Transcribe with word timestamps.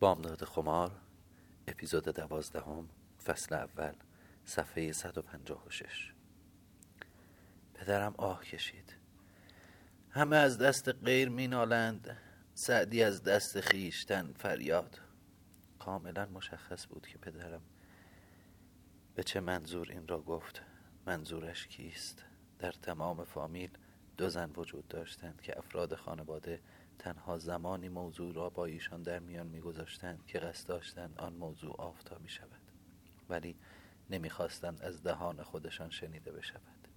بامداد 0.00 0.44
خمار 0.44 0.90
اپیزود 1.68 2.04
دوازدهم 2.04 2.88
فصل 3.24 3.54
اول 3.54 3.92
صفحه 4.44 4.92
156 4.92 6.12
پدرم 7.74 8.14
آه 8.18 8.44
کشید. 8.44 8.96
همه 10.10 10.36
از 10.36 10.58
دست 10.58 10.88
غیر 10.88 11.28
مینالند 11.28 12.16
سعدی 12.54 13.02
از 13.02 13.22
دست 13.22 13.60
خیشتن 13.60 14.32
فریاد. 14.32 15.00
کاملا 15.78 16.26
مشخص 16.26 16.86
بود 16.86 17.06
که 17.06 17.18
پدرم 17.18 17.62
به 19.14 19.22
چه 19.22 19.40
منظور 19.40 19.90
این 19.90 20.08
را 20.08 20.20
گفت 20.20 20.62
منظورش 21.06 21.66
کیست؟ 21.66 22.24
در 22.58 22.72
تمام 22.72 23.24
فامیل 23.24 23.70
دو 24.16 24.28
زن 24.28 24.50
وجود 24.56 24.88
داشتند 24.88 25.40
که 25.40 25.58
افراد 25.58 25.94
خانواده 25.94 26.60
تنها 26.98 27.38
زمانی 27.38 27.88
موضوع 27.88 28.34
را 28.34 28.50
با 28.50 28.64
ایشان 28.64 29.02
در 29.02 29.18
میان 29.18 29.46
میگذاشتند 29.46 30.26
که 30.26 30.38
قصد 30.38 30.68
داشتند 30.68 31.18
آن 31.18 31.32
موضوع 31.32 31.76
آفتابی 31.80 32.28
شود. 32.28 32.60
ولی 33.28 33.56
نمی‌خواستند 34.10 34.82
از 34.82 35.02
دهان 35.02 35.42
خودشان 35.42 35.90
شنیده 35.90 36.32
بشود. 36.32 36.88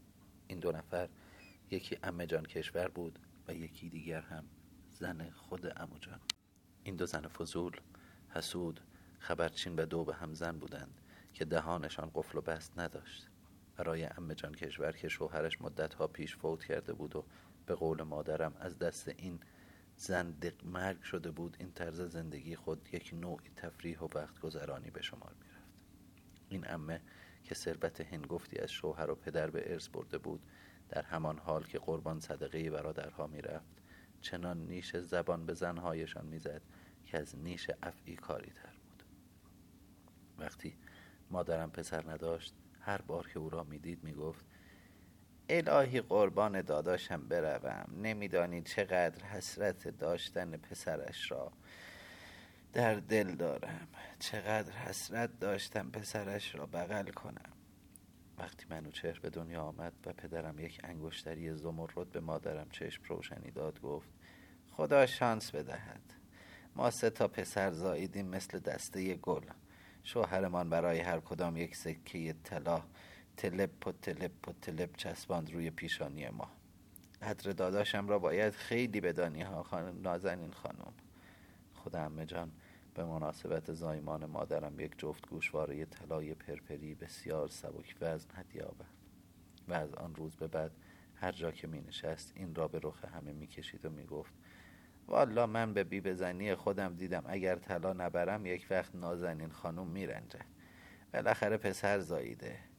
این 0.47 0.59
دو 0.59 0.71
نفر 0.71 1.09
یکی 1.71 1.97
امه 2.03 2.25
جان 2.25 2.45
کشور 2.45 2.87
بود 2.87 3.19
و 3.47 3.53
یکی 3.53 3.89
دیگر 3.89 4.21
هم 4.21 4.45
زن 4.89 5.29
خود 5.29 5.73
امو 5.81 5.97
جان 5.99 6.19
این 6.83 6.95
دو 6.95 7.05
زن 7.05 7.27
فضول 7.27 7.71
حسود 8.29 8.79
خبرچین 9.19 9.75
و 9.75 9.85
دو 9.85 10.03
به 10.03 10.15
هم 10.15 10.33
زن 10.33 10.59
بودند 10.59 11.01
که 11.33 11.45
دهانشان 11.45 12.11
قفل 12.15 12.37
و 12.37 12.41
بست 12.41 12.79
نداشت. 12.79 13.27
برای 13.77 14.03
امه 14.03 14.35
جان 14.35 14.55
کشور 14.55 14.91
که 14.91 15.07
شوهرش 15.07 15.61
مدتها 15.61 16.07
پیش 16.07 16.35
فوت 16.35 16.63
کرده 16.63 16.93
بود 16.93 17.15
و 17.15 17.25
به 17.65 17.75
قول 17.75 18.03
مادرم 18.03 18.53
از 18.59 18.79
دست 18.79 19.07
این 19.07 19.39
زن 20.01 20.35
مرگ 20.63 21.01
شده 21.01 21.31
بود 21.31 21.57
این 21.59 21.71
طرز 21.71 22.01
زندگی 22.01 22.55
خود 22.55 22.89
یک 22.93 23.13
نوعی 23.13 23.49
تفریح 23.55 23.99
و 23.99 24.07
وقت 24.15 24.39
گذرانی 24.39 24.91
به 24.91 25.01
شمار 25.01 25.33
می 25.39 25.45
رفت 25.45 25.73
این 26.49 26.69
امه 26.69 27.01
که 27.43 27.55
ثروت 27.55 28.01
هنگفتی 28.01 28.57
از 28.57 28.71
شوهر 28.71 29.11
و 29.11 29.15
پدر 29.15 29.49
به 29.49 29.71
ارث 29.71 29.87
برده 29.87 30.17
بود 30.17 30.41
در 30.89 31.01
همان 31.01 31.37
حال 31.37 31.63
که 31.63 31.79
قربان 31.79 32.19
صدقه 32.19 32.69
برادرها 32.69 33.27
می 33.27 33.41
رفت 33.41 33.81
چنان 34.21 34.67
نیش 34.67 34.97
زبان 34.97 35.45
به 35.45 35.53
زنهایشان 35.53 36.25
می‌زد 36.25 36.61
که 37.05 37.17
از 37.19 37.35
نیش 37.35 37.69
افعی 37.83 38.15
کاری 38.15 38.51
تر 38.51 38.73
بود. 38.83 39.03
وقتی 40.37 40.77
مادرم 41.29 41.71
پسر 41.71 42.11
نداشت 42.11 42.53
هر 42.79 43.01
بار 43.01 43.27
که 43.27 43.39
او 43.39 43.49
را 43.49 43.63
می‌دید 43.63 44.03
می‌گفت 44.03 44.45
الهی 45.51 46.01
قربان 46.01 46.61
داداشم 46.61 47.27
بروم. 47.27 47.85
نمیدانی 48.01 48.61
چقدر 48.61 49.25
حسرت 49.25 49.87
داشتن 49.87 50.57
پسرش 50.57 51.31
را 51.31 51.51
در 52.73 52.95
دل 52.95 53.35
دارم. 53.35 53.87
چقدر 54.19 54.71
حسرت 54.71 55.39
داشتم 55.39 55.89
پسرش 55.89 56.55
را 56.55 56.65
بغل 56.65 57.07
کنم. 57.07 57.51
وقتی 58.37 58.65
منوچهر 58.69 59.19
به 59.19 59.29
دنیا 59.29 59.61
آمد 59.61 59.93
و 60.05 60.13
پدرم 60.13 60.59
یک 60.59 60.81
انگشتری 60.83 61.55
زمرد 61.55 62.11
به 62.11 62.19
مادرم 62.19 62.69
چشم 62.69 63.03
روشنی 63.03 63.51
داد 63.51 63.81
گفت 63.81 64.09
خدا 64.71 65.05
شانس 65.05 65.51
بدهد. 65.51 66.01
ما 66.75 66.91
سه 66.91 67.09
تا 67.09 67.27
پسر 67.27 67.71
زاییدیم 67.71 68.27
مثل 68.27 68.59
دسته 68.59 69.15
گل. 69.15 69.43
شوهرمان 70.03 70.69
برای 70.69 70.99
هر 70.99 71.19
کدام 71.19 71.57
یک 71.57 71.75
سکه 71.75 72.35
طلا 72.43 72.83
تلپ 73.37 73.87
و 73.87 73.91
تلپ 73.91 74.47
و 74.47 74.53
تلپ 74.61 74.95
چسباند 74.95 75.53
روی 75.53 75.69
پیشانی 75.69 76.29
ما. 76.29 76.51
قدر 77.21 77.51
داداشم 77.51 78.07
را 78.07 78.19
باید 78.19 78.53
خیلی 78.53 79.01
بدانی 79.01 79.41
ها 79.41 79.63
خانم 79.63 80.01
نازنین 80.01 80.51
خانم. 80.51 80.93
خدا 81.75 81.99
امه 81.99 82.25
جان 82.25 82.51
به 82.95 83.05
مناسبت 83.05 83.73
زایمان 83.73 84.25
مادرم 84.25 84.79
یک 84.79 84.91
جفت 84.97 85.29
گوشواره 85.29 85.85
طلای 85.85 86.33
پرپری 86.33 86.95
بسیار 86.95 87.47
سبک 87.47 87.95
وزن 88.01 88.29
هدیه 88.35 88.63
آورد 88.63 88.89
و 89.67 89.73
از 89.73 89.93
آن 89.93 90.15
روز 90.15 90.35
به 90.35 90.47
بعد 90.47 90.71
هر 91.15 91.31
جا 91.31 91.51
که 91.51 91.67
می 91.67 91.81
نشست 91.81 92.33
این 92.35 92.55
را 92.55 92.67
به 92.67 92.79
رخ 92.83 93.05
همه 93.05 93.33
می 93.33 93.47
کشید 93.47 93.85
و 93.85 93.89
می 93.89 94.05
گفت 94.05 94.33
والا 95.07 95.47
من 95.47 95.73
به 95.73 95.83
بی 95.83 96.01
بزنی 96.01 96.55
خودم 96.55 96.95
دیدم 96.95 97.23
اگر 97.25 97.55
طلا 97.55 97.93
نبرم 97.93 98.45
یک 98.45 98.67
وقت 98.69 98.95
نازنین 98.95 99.49
خانم 99.49 99.87
می 99.87 100.05
رنجه 100.05 100.39
بالاخره 101.13 101.57
پسر 101.57 101.99
زاییده. 101.99 102.70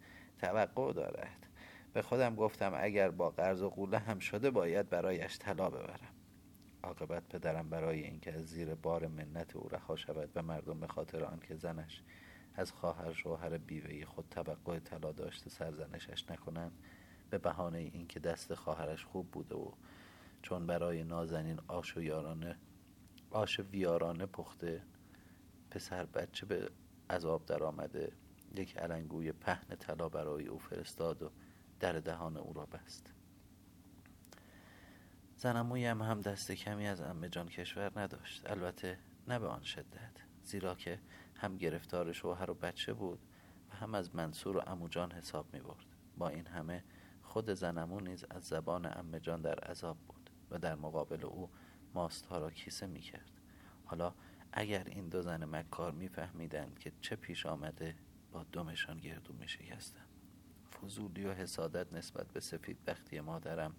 توقع 0.43 0.93
دارد. 0.93 1.47
به 1.93 2.03
خودم 2.03 2.35
گفتم 2.35 2.73
اگر 2.77 3.11
با 3.11 3.31
قرض 3.31 3.63
و 3.63 3.71
قوله 3.71 3.99
هم 3.99 4.19
شده 4.19 4.51
باید 4.51 4.89
برایش 4.89 5.39
طلا 5.39 5.71
ببرم. 5.71 6.15
عاقبت 6.83 7.29
پدرم 7.29 7.71
برای 7.71 8.01
اینکه 8.03 8.33
از 8.33 8.47
زیر 8.47 8.75
بار 8.75 9.07
منت 9.07 9.57
او 9.57 9.69
رها 9.69 9.97
شود 9.97 10.31
و 10.35 10.43
مردم 10.43 10.81
به 10.81 10.87
خاطر 10.87 11.25
آنکه 11.25 11.57
زنش 11.57 12.03
از 12.55 12.73
خواهر 12.73 13.13
شوهر 13.13 13.59
بیوهی 13.59 14.05
خود 14.05 14.25
توقع 14.31 14.79
طلا 14.79 15.13
داشته 15.13 15.51
سرزنشش 15.51 16.31
نکنند 16.31 16.73
به 17.31 17.39
بهانه 17.39 17.79
اینکه 17.79 18.21
دست 18.21 18.55
خواهرش 18.55 19.05
خوب 19.05 19.31
بوده 19.31 19.55
و 19.55 19.73
چون 20.43 20.67
برای 20.67 21.05
نازنین 21.05 21.61
آش 21.69 21.97
و 21.97 22.03
یارانه 22.03 22.57
آش 23.31 23.61
ویارانه 23.61 24.27
پخته 24.27 24.83
پسر 25.71 26.05
بچه 26.05 26.47
به 26.47 26.71
عذاب 27.11 27.47
در 27.47 27.63
آمده 27.63 28.13
یک 28.57 28.79
علنگوی 28.79 29.33
پهن 29.33 29.77
طلا 29.77 30.09
برای 30.09 30.47
او 30.47 30.59
فرستاد 30.59 31.23
و 31.23 31.31
در 31.81 31.93
دهان 31.93 32.37
او 32.37 32.53
را 32.53 32.67
بست. 32.67 33.13
زنمویم 35.37 36.03
هم 36.03 36.21
دست 36.21 36.53
کمی 36.53 36.87
از 36.87 37.01
امه 37.01 37.29
جان 37.29 37.49
کشور 37.49 38.01
نداشت 38.01 38.51
البته 38.51 38.99
نه 39.29 39.39
به 39.39 39.47
آن 39.47 39.63
شدت 39.63 40.13
زیرا 40.43 40.75
که 40.75 41.01
هم 41.35 41.57
گرفتار 41.57 42.13
شوهر 42.13 42.51
و 42.51 42.55
بچه 42.55 42.93
بود 42.93 43.19
و 43.71 43.75
هم 43.75 43.95
از 43.95 44.15
منصور 44.15 44.57
و 44.57 44.63
امو 44.67 44.89
جان 44.89 45.13
حساب 45.13 45.55
می 45.55 45.61
برد. 45.61 45.87
با 46.19 46.29
این 46.29 46.47
همه 46.47 46.85
خود 47.23 47.51
زنمو 47.51 48.01
نیز 48.01 48.25
از 48.31 48.45
زبان 48.45 48.99
امه 48.99 49.21
جان 49.21 49.43
در 49.43 49.59
عذاب 49.59 49.99
بود 49.99 50.31
و 50.51 50.59
در 50.59 50.75
مقابل 50.75 51.25
او 51.25 51.51
ماستها 51.95 52.39
را 52.39 52.51
کیسه 52.51 52.87
می 52.87 53.01
کرد. 53.01 53.31
حالا 53.85 54.15
اگر 54.53 54.85
این 54.85 55.09
دو 55.09 55.23
زن 55.23 55.45
مکار 55.45 55.93
میفهمیدند 55.93 56.79
که 56.79 56.93
چه 57.01 57.17
پیش 57.17 57.47
آمده 57.47 57.95
با 58.33 58.45
دمشان 58.53 58.99
گردو 58.99 59.35
می 59.35 59.49
شکستم. 59.49 60.05
فضولی 60.81 61.25
و 61.25 61.33
حسادت 61.33 61.93
نسبت 61.93 62.27
به 62.27 62.41
سفید 62.41 62.85
بختی 62.85 63.21
مادرم 63.21 63.75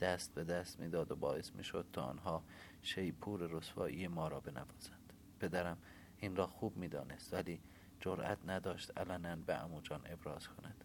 دست 0.00 0.34
به 0.34 0.44
دست 0.44 0.80
می‌داد 0.80 1.12
و 1.12 1.16
باعث 1.16 1.52
می‌شد 1.54 1.86
تا 1.92 2.02
آنها 2.02 2.44
شیپور 2.82 3.40
رسوایی 3.40 4.08
ما 4.08 4.28
را 4.28 4.40
بنوازند. 4.40 5.12
پدرم 5.40 5.78
این 6.18 6.36
را 6.36 6.46
خوب 6.46 6.76
می‌دانست 6.76 7.34
ولی 7.34 7.60
جرأت 8.00 8.38
نداشت 8.46 8.98
علنا 8.98 9.36
به 9.36 9.54
اموجان 9.54 10.00
ابراز 10.06 10.48
کند. 10.48 10.84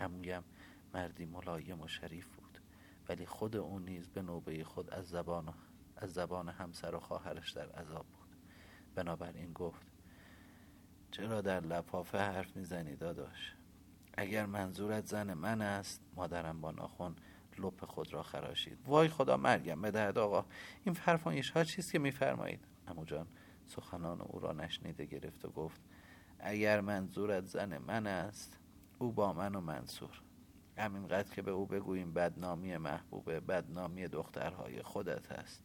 امویم 0.00 0.42
مردی 0.94 1.26
ملایم 1.26 1.80
و 1.80 1.88
شریف 1.88 2.28
بود 2.28 2.58
ولی 3.08 3.26
خود 3.26 3.56
او 3.56 3.78
نیز 3.78 4.08
به 4.08 4.22
نوبه 4.22 4.64
خود 4.64 4.90
از 4.90 5.08
زبان 5.08 5.54
از 5.96 6.12
زبان 6.12 6.48
همسر 6.48 6.94
و 6.94 7.00
خواهرش 7.00 7.50
در 7.50 7.72
عذاب 7.72 8.06
بود. 8.06 8.36
بنابراین 8.94 9.52
گفت 9.52 9.91
چرا 11.12 11.40
در 11.40 11.60
لفافه 11.60 12.18
حرف 12.18 12.56
می‌زنی 12.56 12.96
داداش؟ 12.96 13.54
اگر 14.14 14.46
منظورت 14.46 15.06
زن 15.06 15.34
من 15.34 15.62
است 15.62 16.00
مادرم 16.16 16.60
با 16.60 16.70
ناخون 16.70 17.16
لپ 17.58 17.84
خود 17.84 18.12
را 18.12 18.22
خراشید. 18.22 18.78
وای 18.86 19.08
خدا 19.08 19.36
مرگم 19.36 19.82
بدهد 19.82 20.18
آقا. 20.18 20.44
این 20.84 20.94
فرمایش 20.94 21.50
ها 21.50 21.64
چیست 21.64 21.92
که 21.92 21.98
میفرمایید؟ 21.98 22.64
امو 22.88 23.04
جان 23.04 23.26
سخنان 23.66 24.20
او 24.20 24.40
را 24.40 24.52
نشنیده 24.52 25.04
گرفت 25.04 25.44
و 25.44 25.50
گفت 25.50 25.80
اگر 26.38 26.80
منظورت 26.80 27.46
زن 27.46 27.78
من 27.78 28.06
است 28.06 28.58
او 28.98 29.12
با 29.12 29.32
من 29.32 29.54
و 29.54 29.60
منصور. 29.60 30.22
همینقدر 30.78 31.34
که 31.34 31.42
به 31.42 31.50
او 31.50 31.66
بگوییم 31.66 32.12
بدنامی 32.12 32.76
محبوبه 32.76 33.40
بدنامی 33.40 34.08
دخترهای 34.08 34.82
خودت 34.82 35.32
است 35.32 35.62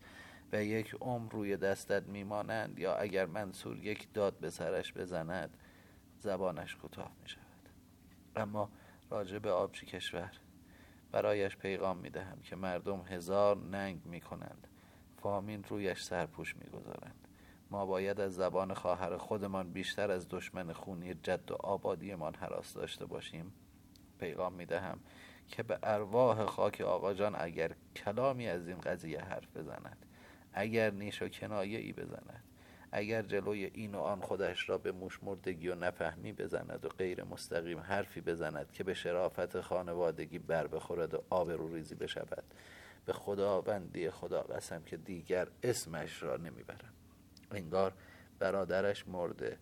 و 0.52 0.64
یک 0.64 0.96
عمر 1.02 1.32
روی 1.32 1.58
دستت 1.58 2.04
میمانند 2.04 2.80
یا 2.80 2.96
اگر 2.96 3.26
منصور 3.26 3.78
یک 3.78 4.14
داد 4.14 4.40
به 4.40 4.50
سرش 4.50 4.94
بزند 4.94 5.58
زبانش 6.20 6.76
کوتاه 6.76 7.12
می 7.22 7.30
شود 7.30 7.70
اما 8.36 8.70
راجع 9.10 9.40
به 9.40 9.52
آبچی 9.52 9.86
کشور؟ 9.86 10.32
برایش 11.12 11.58
پیغام 11.58 11.98
می 11.98 12.10
دهم 12.10 12.42
که 12.42 12.56
مردم 12.56 13.06
هزار 13.10 13.58
ننگ 13.58 14.06
می 14.06 14.22
کنند 14.22 14.68
فامین 15.18 15.64
رویش 15.64 16.04
سرپوش 16.04 16.56
می 16.56 16.66
گذارند 16.66 17.28
ما 17.72 17.86
باید 17.86 18.20
از 18.20 18.36
زبان 18.36 18.74
خواهر 18.74 19.18
خودمان 19.18 19.74
بیشتر 19.74 20.12
از 20.12 20.28
دشمن 20.30 20.74
خونی 20.74 21.14
جد 21.14 21.52
و 21.52 21.56
آبادیمان 21.56 22.36
حراس 22.36 22.74
داشته 22.74 23.06
باشیم. 23.06 23.54
پیغام 24.20 24.54
می 24.54 24.66
دهم 24.66 25.00
که 25.48 25.64
به 25.64 25.80
ارواح 25.84 26.46
خاک 26.46 26.82
آقا 26.82 27.14
جان 27.14 27.36
اگر 27.40 27.76
کلامی 27.96 28.48
از 28.48 28.68
این 28.68 28.78
قضیه 28.78 29.22
حرف 29.22 29.58
بزند 29.58 30.07
اگر 30.60 30.92
نیش 30.92 31.22
و 31.22 31.28
کنایه 31.28 31.80
ای 31.80 31.94
بزند 31.94 32.44
اگر 32.92 33.22
جلوی 33.22 33.66
این 33.74 33.96
و 33.96 34.00
آن 34.00 34.22
خودش 34.22 34.70
را 34.70 34.78
به 34.78 34.92
موشمردگی 34.92 35.68
و 35.68 35.76
نفهمی 35.76 36.34
بزند 36.34 36.86
و 36.86 36.90
غیر 36.90 37.24
مستقیم 37.24 37.80
حرفی 37.80 38.22
بزند 38.22 38.72
که 38.72 38.84
به 38.84 38.94
شرافت 38.94 39.62
خانوادگی 39.62 40.40
بر 40.40 40.68
بخورد 40.68 41.14
و 41.14 41.24
آبرو 41.30 41.74
ریزی 41.74 41.96
بشود 41.96 42.44
به 43.06 43.14
خداوندی 43.14 44.10
خدا 44.10 44.42
قسم 44.42 44.84
که 44.84 44.98
دیگر 44.98 45.48
اسمش 45.64 46.24
را 46.24 46.38
نمی‌برم. 46.38 46.94
انگار 47.52 47.94
برادرش 48.40 49.08
مرده 49.08 49.58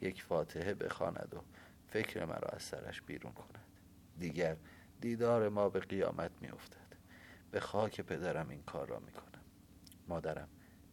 یک 0.00 0.22
فاتحه 0.22 0.74
بخواند 0.74 1.34
و 1.36 1.40
فکر 1.88 2.24
مرا 2.24 2.48
از 2.48 2.62
سرش 2.62 3.02
بیرون 3.02 3.32
کند. 3.32 3.64
دیگر 4.18 4.56
دیدار 5.00 5.48
ما 5.48 5.68
به 5.68 5.80
قیامت 5.80 6.30
میافتد. 6.40 6.90
به 7.50 7.60
خاک 7.60 8.00
پدرم 8.00 8.48
این 8.48 8.62
کار 8.62 8.88
را 8.88 8.98
می‌کنم 8.98 9.29
مادرم 10.10 10.48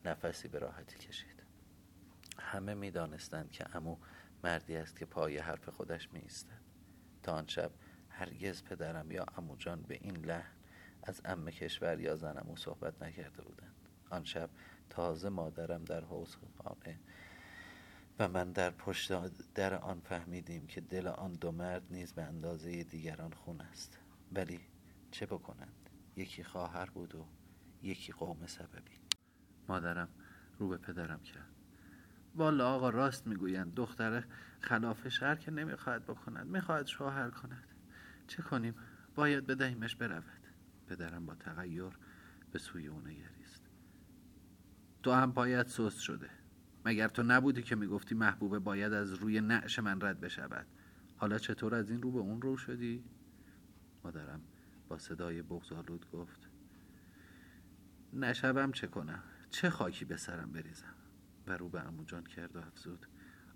نفسی 0.06 0.48
به 0.48 0.60
راحتی 0.60 0.98
کشید. 0.98 1.44
همه 2.40 2.74
می‌دانستند 2.74 3.52
که 3.52 3.76
امو 3.76 3.98
مردی 4.44 4.76
است 4.76 4.98
که 4.98 5.06
پای 5.06 5.38
حرف 5.38 5.70
خودش 5.70 6.14
می 6.14 6.24
تا 7.24 7.34
آن 7.34 7.48
شب 7.48 7.72
هرگز 8.10 8.64
پدرم 8.64 9.12
یا 9.12 9.26
امو 9.38 9.56
جان 9.56 9.82
به 9.82 9.98
این 10.02 10.18
لحن 10.18 10.56
از 11.04 11.22
ام 11.26 11.50
کشور 11.50 12.00
یا 12.00 12.16
زنمو 12.16 12.56
صحبت 12.56 13.02
نکرده 13.02 13.42
بودند. 13.42 13.76
آن 14.10 14.24
شب 14.24 14.50
تازه 14.90 15.30
مادرم 15.30 15.84
در 15.84 16.02
حوض 16.02 16.36
خانه 16.36 17.00
و 18.20 18.28
من 18.28 18.52
در 18.52 18.70
پشت 18.70 19.12
در 19.54 19.74
آن 19.74 20.00
فهمیدیم 20.00 20.68
که 20.68 20.82
دل 20.82 21.08
آن 21.08 21.34
دو 21.34 21.52
مرد 21.52 21.84
نیز 21.92 22.14
به 22.14 22.24
اندازه 22.24 22.84
دیگران 22.84 23.34
خون 23.34 23.62
است. 23.62 23.98
ولی 24.32 24.60
چه 25.12 25.26
بکنند؟ 25.26 25.90
یکی 26.16 26.44
خواهر 26.44 26.86
بود 26.86 27.16
و 27.16 27.26
یکی 27.84 28.12
قوم 28.12 28.48
سببی. 28.48 28.97
مادرم 29.70 30.08
رو 30.60 30.68
به 30.68 30.78
پدرم 30.78 31.20
کرد. 31.20 31.52
والا 32.36 32.70
آقا 32.70 32.90
راست 32.90 33.28
می‌گویند 33.28 33.74
دختر 33.74 34.24
خلاف 34.60 35.08
شهر 35.08 35.36
که 35.36 35.52
نمی‌خواهد 35.52 36.06
بکند 36.06 36.48
می‌خواهد 36.48 36.88
شوهر 36.88 37.30
کند. 37.30 37.64
چه 38.28 38.42
کنیم؟ 38.42 38.76
باید 39.16 39.48
بدهیمش 39.48 39.96
برود. 39.96 40.48
پدرم 40.88 41.26
با 41.26 41.36
تغییر 41.36 41.98
به 42.52 42.60
سوی 42.60 42.88
او 42.88 43.00
نگریست. 43.00 43.64
تو 45.04 45.12
هم 45.12 45.32
باید 45.32 45.68
سست 45.68 46.00
شده. 46.00 46.30
مگر 46.86 47.08
تو 47.08 47.24
نبودی 47.24 47.62
که 47.62 47.76
می‌گفتی 47.76 48.16
محبوبه 48.16 48.60
باید 48.60 48.94
از 48.94 49.14
روی 49.14 49.42
نعش 49.42 49.80
من 49.80 50.02
رد 50.02 50.20
بشود؟ 50.20 50.66
حالا 51.18 51.38
چطور 51.38 51.76
از 51.76 51.90
این 51.90 52.02
رو 52.02 52.12
به 52.12 52.20
اون 52.20 52.42
رو 52.42 52.58
شدی؟ 52.58 53.04
مادرم 54.04 54.42
با 54.88 54.98
صدای 54.98 55.42
بغزالود 55.42 56.12
گفت 56.12 56.50
نشبم 58.14 58.72
چه 58.72 58.88
کنم؟ 58.88 59.24
چه 59.50 59.70
خاکی 59.70 60.06
به 60.06 60.18
سرم 60.18 60.52
بریزم؟ 60.52 60.94
و 61.48 61.58
رو 61.58 61.70
به 61.70 61.82
اموجان 61.82 62.24
کرد 62.24 62.56
و 62.56 62.60
افزود. 62.60 63.06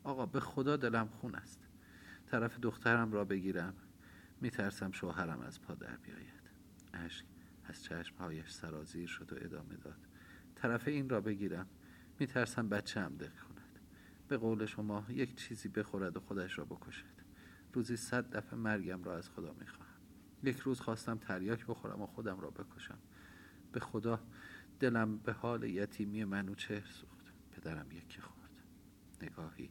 آقا 0.03 0.25
به 0.25 0.39
خدا 0.39 0.77
دلم 0.77 1.07
خون 1.07 1.35
است. 1.35 1.59
طرف 2.25 2.59
دخترم 2.59 3.11
را 3.11 3.25
بگیرم. 3.25 3.73
میترسم 4.41 4.91
شوهرم 4.91 5.39
از 5.39 5.61
پا 5.61 5.73
در 5.73 5.97
بیاید. 5.97 6.51
اشک 6.93 7.25
از 7.63 7.83
چشمهایش 7.83 8.51
سرازیر 8.51 9.07
شد 9.07 9.33
و 9.33 9.35
ادامه 9.41 9.75
داد. 9.75 10.07
طرف 10.55 10.87
این 10.87 11.09
را 11.09 11.21
بگیرم. 11.21 11.67
میترسم 12.19 12.69
بچه 12.69 13.01
هم 13.01 13.15
دق 13.15 13.39
کند. 13.39 13.79
به 14.27 14.37
قول 14.37 14.65
شما 14.65 15.05
یک 15.09 15.35
چیزی 15.35 15.69
بخورد 15.69 16.17
و 16.17 16.19
خودش 16.19 16.57
را 16.57 16.65
بکشد. 16.65 17.05
روزی 17.73 17.97
صد 17.97 18.29
دفعه 18.29 18.59
مرگم 18.59 19.03
را 19.03 19.17
از 19.17 19.29
خدا 19.29 19.55
می‌خواهم. 19.59 19.91
یک 20.43 20.59
روز 20.59 20.79
خواستم 20.79 21.17
تریاک 21.17 21.65
بخورم 21.65 22.01
و 22.01 22.05
خودم 22.05 22.39
را 22.39 22.49
بکشم. 22.49 22.97
به 23.71 23.79
خدا 23.79 24.19
دلم 24.81 25.17
به 25.17 25.33
حال 25.33 25.63
یتیمی 25.63 26.23
منوچهر 26.25 26.85
سوخت 26.85 27.33
پدرم 27.51 27.91
یکی 27.91 28.21
خورد. 28.21 28.49
نگاهی 29.21 29.69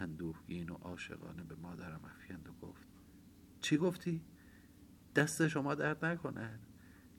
اندوهگین 0.00 0.70
و 0.70 0.74
عاشقانه 0.74 1.44
به 1.44 1.54
مادرم 1.54 2.00
افکند 2.04 2.48
و 2.48 2.66
گفت 2.66 2.88
چی 3.60 3.76
گفتی؟ 3.76 4.22
دست 5.14 5.48
شما 5.48 5.74
درد 5.74 6.04
نکند 6.04 6.66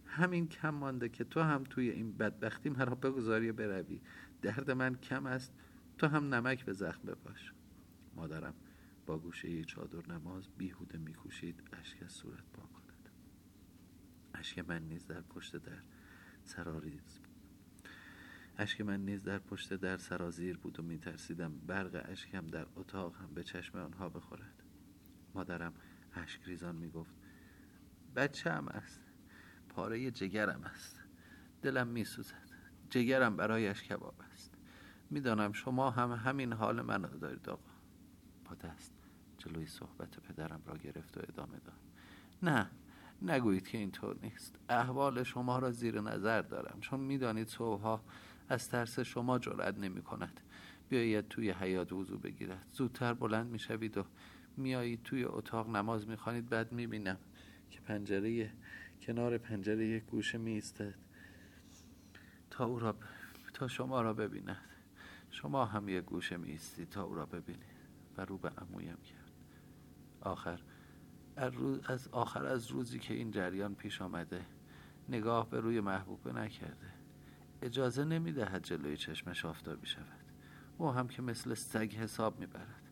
همین 0.05 0.47
کم 0.47 0.69
مانده 0.69 1.09
که 1.09 1.23
تو 1.23 1.41
هم 1.41 1.63
توی 1.63 1.89
این 1.89 2.17
بدبختی 2.17 2.69
مرا 2.69 2.95
بگذاری 2.95 3.51
بروی. 3.51 4.01
درد 4.41 4.71
من 4.71 4.95
کم 4.95 5.25
است 5.25 5.53
تو 5.97 6.07
هم 6.07 6.33
نمک 6.33 6.65
به 6.65 6.73
زخم 6.73 7.01
بپاش. 7.07 7.53
مادرم 8.15 8.53
با 9.05 9.17
گوشه 9.17 9.63
چادر 9.63 10.13
نماز 10.13 10.49
بیهوده 10.57 10.97
میکوشید 10.97 11.63
اشک 11.73 12.03
از 12.03 12.11
صورت 12.11 12.43
پا 12.53 12.61
کند. 12.61 13.09
اشک 14.33 14.59
من 14.59 14.81
نیز 14.81 15.07
در 15.07 15.21
پشت 15.21 15.55
در 15.55 15.81
سراریز 16.43 17.28
اشک 18.59 18.81
من 18.81 19.05
نیز 19.05 19.23
در 19.23 19.39
پشت 19.39 19.73
در 19.73 19.97
سرازیر 19.97 20.57
بود 20.57 20.79
و 20.79 20.83
میترسیدم 20.83 21.53
برق 21.67 22.05
اشکم 22.09 22.47
در 22.47 22.65
اتاق 22.75 23.15
هم 23.15 23.33
به 23.33 23.43
چشم 23.43 23.77
آنها 23.77 24.09
بخورد. 24.09 24.63
مادرم 25.33 25.73
اشک 26.13 26.41
ریزان 26.45 26.75
می‌گفت 26.75 27.15
بچه 28.15 28.51
هم 28.51 28.67
است 28.67 29.01
پاره 29.69 30.11
جگرم 30.11 30.63
است. 30.63 31.03
دلم 31.61 31.87
میسوزد 31.87 32.49
جگرم 32.89 33.35
برایش 33.35 33.83
کباب 33.83 34.15
است. 34.31 34.53
می‌دانم 35.09 35.51
شما 35.51 35.91
هم 35.91 36.11
همین 36.11 36.53
حال 36.53 36.81
من 36.81 37.01
دارید 37.01 37.49
آقا. 37.49 37.71
با 38.45 38.55
دست 38.55 38.93
جلوی 39.37 39.65
صحبت 39.65 40.19
پدرم 40.19 40.61
را 40.65 40.77
گرفت 40.77 41.17
و 41.17 41.21
ادامه 41.23 41.57
داد. 41.59 41.79
نه 42.43 42.69
نگویید 43.21 43.67
که 43.67 43.77
اینطور 43.77 44.17
نیست. 44.21 44.59
احوال 44.69 45.23
شما 45.23 45.59
را 45.59 45.71
زیر 45.71 46.01
نظر 46.01 46.41
دارم. 46.41 46.79
چون 46.79 46.99
می‌دانید 46.99 47.47
صبحها 47.47 48.03
از 48.49 48.69
ترس 48.69 48.99
شما 48.99 49.39
جرأت 49.39 49.77
نمی 49.77 50.01
کند 50.01 50.39
بیاید 50.89 51.27
توی 51.27 51.51
حیات 51.51 51.93
وضو 51.93 52.17
بگیرد. 52.17 52.65
زودتر 52.71 53.13
بلند 53.13 53.47
می‌شوید 53.47 53.97
و 53.97 54.05
میایید 54.57 55.03
توی 55.03 55.23
اتاق 55.23 55.69
نماز 55.75 56.07
می‌خوانید. 56.07 56.49
بعد 56.49 56.71
می‌بینم 56.71 57.17
که 57.69 57.81
پنجره 57.81 58.51
کنار 59.01 59.37
پنجره 59.37 59.87
یک 59.87 60.03
گوشه 60.03 60.37
میستد 60.37 60.95
تا 62.49 62.65
او 62.65 62.79
را 62.79 62.95
تا 63.53 63.67
شما 63.67 64.01
را 64.01 64.13
ببیند. 64.13 64.61
شما 65.31 65.65
هم 65.65 65.89
یک 65.89 66.03
گوشه 66.03 66.37
میستی 66.37 66.85
تا 66.85 67.03
او 67.03 67.15
را 67.15 67.25
ببینید. 67.25 67.79
و 68.17 68.25
رو 68.25 68.37
به 68.37 68.51
امویم 68.57 68.97
کرد. 68.97 69.31
آخر 70.21 70.59
از 71.87 72.07
آخر 72.07 72.45
از 72.45 72.67
روزی 72.67 72.99
که 72.99 73.13
این 73.13 73.31
جریان 73.31 73.75
پیش 73.75 74.01
آمده 74.01 74.45
نگاه 75.09 75.49
به 75.49 75.59
روی 75.59 75.81
محبوبه 75.81 76.33
نکرده. 76.33 76.98
اجازه 77.61 78.03
نمی‌دهد 78.03 78.63
جلوی 78.63 78.97
چشمش 78.97 79.45
آفتابی 79.45 79.87
شود. 79.87 80.23
او 80.77 80.91
هم 80.91 81.07
که 81.07 81.21
مثل 81.21 81.53
سگ 81.53 81.93
حساب 81.95 82.39
می‌برد. 82.39 82.83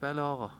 بله 0.00 0.20
آقا 0.20 0.50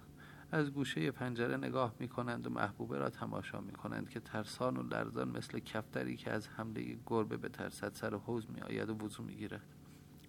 از 0.53 0.71
گوشه 0.71 1.11
پنجره 1.11 1.57
نگاه 1.57 1.95
می 1.99 2.09
کنند 2.09 2.47
و 2.47 2.51
محبوبه 2.51 2.99
را 2.99 3.11
تماشا 3.11 3.61
می 3.61 3.73
کنند 3.73 4.11
که 4.11 4.21
ترسان 4.21 4.77
و 4.77 4.83
لرزان 4.83 5.29
مثل 5.29 5.59
کفتری 5.59 6.17
که 6.17 6.31
از 6.31 6.49
حمله 6.49 6.99
گربه 7.07 7.37
به 7.37 7.49
ترسد 7.49 7.95
سر 7.95 8.15
حوز 8.15 8.51
می 8.51 8.61
آید 8.61 8.91
و 8.91 9.07
وضو 9.07 9.23
می 9.23 9.35
گیرد 9.35 9.67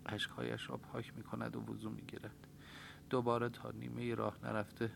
اشکهایش 0.05 0.69
را 0.69 0.77
پاک 0.77 1.13
می 1.17 1.23
کند 1.23 1.55
و 1.55 1.61
وضو 1.61 1.89
می 1.89 2.01
گیرد 2.01 2.47
دوباره 3.09 3.49
تا 3.49 3.71
نیمه 3.71 4.15
راه 4.15 4.37
نرفته 4.43 4.91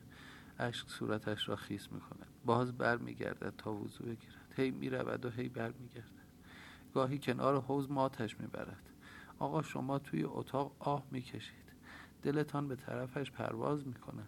اشک 0.60 0.88
صورتش 0.88 1.50
را 1.50 1.56
خیس 1.56 1.92
می 1.92 2.00
کند 2.00 2.28
باز 2.46 2.78
بر 2.78 2.98
می 2.98 3.16
گردد 3.16 3.54
تا 3.58 3.74
وضو 3.74 4.04
بگیرد. 4.04 4.54
هی 4.56 4.72
می 4.72 4.90
رود 4.90 5.26
و 5.26 5.30
هی 5.30 5.50
بر 5.50 5.72
می 5.72 5.88
گردد 5.88 6.17
گاهی 6.98 7.20
کنار 7.20 7.62
حوز 7.62 7.92
ماتش 7.92 8.40
می 8.40 8.48
برد 8.48 8.90
آقا 9.40 9.62
شما 9.62 10.00
توی 10.00 10.24
اتاق 10.24 10.76
آه 10.80 11.04
می 11.12 11.22
کشید 11.22 11.74
دلتان 12.24 12.68
به 12.68 12.76
طرفش 12.76 13.32
پرواز 13.32 13.88
می 13.88 13.94
کند 13.94 14.28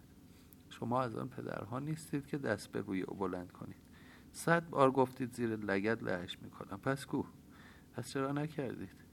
شما 0.70 1.02
از 1.02 1.16
آن 1.16 1.30
پدرها 1.30 1.80
نیستید 1.80 2.28
که 2.28 2.38
دست 2.38 2.72
به 2.72 2.82
روی 2.82 3.02
او 3.02 3.18
بلند 3.18 3.52
کنید. 3.52 3.82
صد 4.32 4.70
بار 4.70 4.92
گفتید 4.92 5.36
زیر 5.36 5.56
لگت 5.56 6.04
لهش 6.04 6.38
می‌کنم. 6.42 6.80
پس 6.80 7.06
کو؟ 7.06 7.24
پس 7.94 8.10
چرا 8.10 8.32
نکردید؟ 8.32 9.04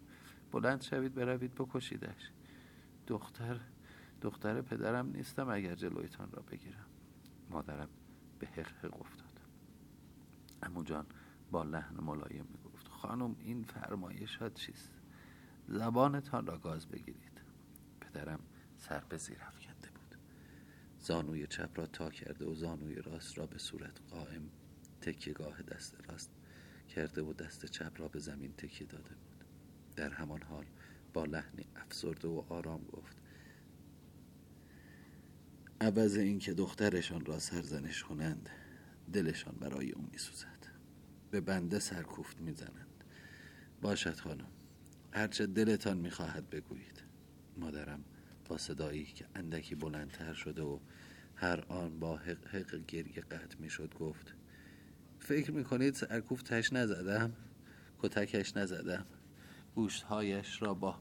بلند 0.52 0.82
شوید 0.82 1.14
بروید 1.14 1.54
بکشیدش. 1.54 2.30
دختر 3.06 3.60
دختر 4.22 4.62
پدرم 4.62 5.06
نیستم 5.06 5.48
اگر 5.48 5.74
جلویتان 5.74 6.32
را 6.32 6.42
بگیرم. 6.42 6.86
مادرم 7.50 7.88
به 8.38 8.46
حق 8.46 9.00
افتاد. 9.00 9.40
امو 10.62 10.82
جان 10.82 11.06
با 11.50 11.62
لحن 11.62 11.96
ملایم 12.00 12.46
خانم 13.06 13.36
این 13.38 13.62
فرمایشات 13.62 14.54
چیست؟ 14.54 14.92
زبانتان 15.68 16.46
را 16.46 16.58
گاز 16.58 16.86
بگیرید. 16.86 17.40
پدرم 18.00 18.40
سر 18.78 19.04
به 19.08 19.16
زیر 19.16 19.38
زانوی 20.98 21.46
چپ 21.46 21.70
را 21.78 21.86
تا 21.86 22.10
کرده 22.10 22.46
و 22.46 22.54
زانوی 22.54 22.94
راست 22.94 23.38
را 23.38 23.46
به 23.46 23.58
صورت 23.58 24.00
قائم 24.10 24.50
تکیهگاه 25.00 25.62
دست 25.62 25.96
راست 26.08 26.30
کرده 26.88 27.22
و 27.22 27.32
دست 27.32 27.66
چپ 27.66 28.00
را 28.00 28.08
به 28.08 28.18
زمین 28.18 28.52
تکیه 28.52 28.86
داده 28.86 29.14
بود. 29.14 29.44
در 29.96 30.10
همان 30.10 30.42
حال 30.42 30.66
با 31.12 31.24
لحنی 31.24 31.66
افسرده 31.76 32.28
و 32.28 32.42
آرام 32.48 32.84
گفت 32.84 33.16
عوض 35.80 36.16
اینکه 36.16 36.54
دخترشان 36.54 37.24
را 37.24 37.38
سرزنش 37.38 38.02
کنند 38.02 38.50
دلشان 39.12 39.54
برای 39.60 39.90
او 39.90 40.08
میسوزد. 40.12 40.66
به 41.30 41.40
بنده 41.40 41.78
سرکوفت 41.78 42.40
می‌زنند 42.40 42.85
باشد 43.86 44.20
خانم. 44.20 44.48
هرچه 45.12 45.46
دلتان 45.46 45.98
می‌خواهد 45.98 46.50
بگویید. 46.50 47.02
مادرم 47.56 48.04
با 48.48 48.58
صدایی 48.58 49.04
که 49.04 49.26
اندکی 49.34 49.74
بلندتر 49.74 50.34
شده 50.34 50.62
و 50.62 50.78
هر 51.36 51.64
آن 51.68 51.98
با 51.98 52.16
حق, 52.16 52.46
حق 52.46 52.86
گریه 52.88 53.20
قطع 53.20 53.58
می 53.58 53.70
شد 53.70 53.94
گفت 53.94 54.34
فکر 55.18 55.50
می 55.50 55.64
کنید 55.64 55.94
سرکوف 55.94 56.42
تش 56.42 56.72
نزدم؟ 56.72 57.32
کتکش 57.98 58.56
نزدم؟ 58.56 59.06
گوشتهایش 59.74 60.62
را 60.62 60.74
با 60.74 61.00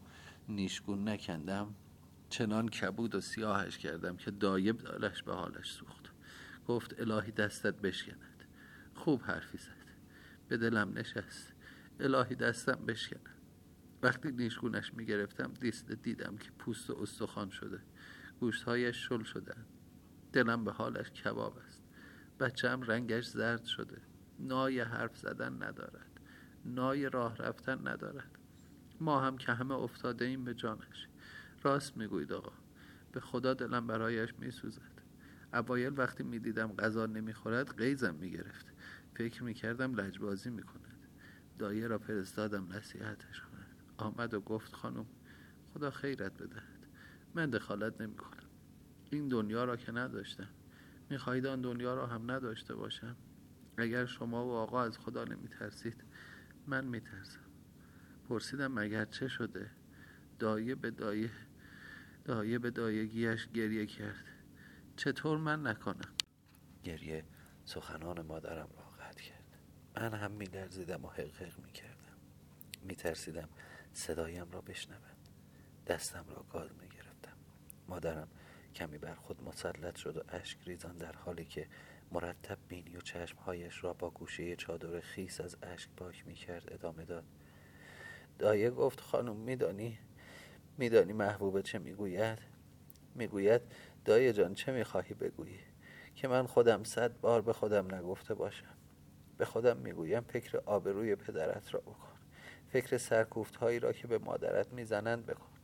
نیشگون 0.50 1.10
نکندم؟ 1.10 1.75
چنان 2.30 2.70
کبود 2.70 3.15
و 3.15 3.22
سیاهش 3.22 3.77
کردم 3.77 4.18
که 4.18 4.32
دایب 4.32 4.77
دالش 4.77 5.24
به 5.24 5.34
حالش 5.34 5.72
سوخت. 5.72 6.12
گفت 6.68 7.00
الهی 7.00 7.32
دستت 7.32 7.75
بشکند. 7.75 8.44
خوب 8.96 9.22
حرفی 9.24 9.58
زد. 9.58 9.86
به 10.48 10.58
دلم 10.58 10.98
نشست. 10.98 11.55
الهی 12.00 12.36
دستم 12.36 12.86
بشکند 12.88 13.30
وقتی 14.04 14.32
نیشگونش 14.32 14.94
می‌گرفتم 14.94 15.54
دیست 15.54 15.92
دیدم 15.92 16.38
که 16.38 16.52
پوست 16.52 16.90
و 16.90 16.98
استخوان 17.02 17.50
شده. 17.50 17.80
گوشتهایش 18.40 19.08
شل 19.08 19.24
شدن 19.24 19.66
دلم 20.34 20.64
به 20.64 20.72
حالش 20.72 21.12
کباب 21.12 21.58
است. 21.58 21.84
بچم 22.40 22.82
رنگش 22.82 23.28
زرد 23.28 23.66
شده. 23.66 24.02
نای 24.40 24.80
حرف 24.80 25.18
زدن 25.18 25.64
ندارد. 25.64 26.20
نای 26.66 27.10
راه 27.10 27.38
رفتن 27.38 27.88
ندارد. 27.88 28.40
ما 29.00 29.22
هم 29.22 29.38
که 29.38 29.52
همه 29.52 29.75
افتاده 29.75 30.25
ایم 30.25 30.44
به 30.44 30.54
جانش. 30.54 31.08
راست 31.64 31.98
می‌گوید 31.98 32.34
آقا. 32.34 32.54
به 33.12 33.20
خدا 33.20 33.54
دلم 33.54 33.88
برایش 33.88 34.34
میسوزد. 34.40 35.02
اوایل 35.54 35.94
وقتی 35.98 36.24
می‌دیدم 36.24 36.75
غذا 36.75 37.06
نمی‌خورد 37.06 37.78
قیزم 37.78 38.16
می‌گرفت. 38.16 38.66
فکر 39.16 39.44
می‌کردم 39.44 39.94
لجبازی 39.94 40.50
می‌کند 40.50 40.85
دایه 41.58 41.88
را 41.88 41.98
فرستادم 41.98 42.74
نصیحتش 42.74 43.42
کند 43.42 43.76
آمد 43.98 44.34
و 44.34 44.42
گفت 44.42 44.74
خانم 44.74 45.06
خدا 45.74 45.92
خیرت 45.92 46.34
بدهد. 46.34 46.88
من 47.36 47.50
دخالت 47.50 48.02
نمی‌کنم 48.02 48.44
این 49.12 49.28
دنیا 49.28 49.64
را 49.64 49.78
که 49.78 49.92
نداشتم. 49.92 50.48
می‌خواهید 51.10 51.46
آن 51.46 51.62
دنیا 51.62 51.94
را 51.94 52.08
هم 52.08 52.32
نداشته 52.32 52.76
باشم. 52.76 53.16
اگر 53.78 54.06
شما 54.06 54.46
و 54.46 54.52
آقا 54.52 54.84
از 54.84 54.98
خدا 54.98 55.24
نمیترسید 55.24 56.04
من 56.68 56.86
میترسم 56.86 57.40
پرسیدم 58.30 58.72
مگر 58.72 59.06
چه 59.06 59.28
شده؟ 59.28 59.72
دایه 60.40 60.76
به 60.76 60.92
دایه 60.92 61.32
دایه 62.26 62.60
به 62.60 62.72
دایگیش 62.72 63.48
گریه 63.48 63.86
کرد. 63.86 64.26
چطور 64.96 65.38
من 65.38 65.68
نکنم؟ 65.68 66.14
گریه 66.84 67.26
سخنان 67.66 68.22
مادرم 68.22 68.70
را 68.78 68.85
من 69.96 70.14
هم 70.14 70.32
میلرزیدم 70.32 71.06
و 71.06 71.10
حقق 71.10 71.60
می‌کردم. 71.66 72.18
میترسیدم 72.82 73.50
صدایم 73.94 74.52
را 74.52 74.62
بشنوند. 74.62 75.30
دستم 75.88 76.25
را 76.30 76.46
گاز 76.50 76.70
می‌گرفتم. 76.82 77.38
مادرم 77.88 78.28
کمی 78.75 78.98
بر 78.98 79.16
خود 79.16 79.44
مسلط 79.44 79.96
شد 79.96 80.18
و 80.18 80.24
اشک 80.30 80.58
ریزان 80.66 80.98
در 80.98 81.16
حالی 81.16 81.46
که 81.46 81.68
مرتب 82.12 82.58
بینی 82.68 82.98
و 82.98 83.02
چشمهایش 83.02 83.84
را 83.84 83.94
با 83.94 84.10
گوشه 84.10 84.56
چادر 84.56 85.00
خیس 85.00 85.42
از 85.42 85.58
اشک 85.64 85.90
پاک 85.98 86.28
می‌کرد 86.28 86.74
ادامه 86.74 87.06
داد. 87.06 87.24
دایه 88.40 88.70
گفت 88.70 89.02
خانم 89.02 89.36
میدانی؟ 89.36 90.00
میدانی 90.78 91.14
محبوبه 91.14 91.62
چه 91.62 91.80
می‌گوید؟ 91.80 92.40
می‌گوید 93.16 93.62
دایه 94.06 94.34
جان 94.34 94.54
چه 94.54 94.72
می‌خواهی 94.72 95.14
بگویی؟ 95.14 95.60
که 96.16 96.28
من 96.28 96.48
خودم 96.48 96.84
صد 96.84 97.20
بار 97.20 97.42
به 97.42 97.54
خودم 97.54 97.96
نگفته 97.96 98.34
باشم. 98.34 98.75
به 99.38 99.46
خودم 99.46 99.77
می‌گویم 99.77 100.24
فکر 100.24 100.58
آبروی 100.65 101.15
پدرت 101.15 101.74
را 101.74 101.80
بکن. 101.80 102.15
فکر 102.68 102.98
سرکوفت 102.98 103.56
هایی 103.56 103.80
را 103.80 103.92
که 103.92 104.08
به 104.08 104.18
مادرت 104.18 104.74
می‌زنند 104.74 105.25
بکن. 105.25 105.56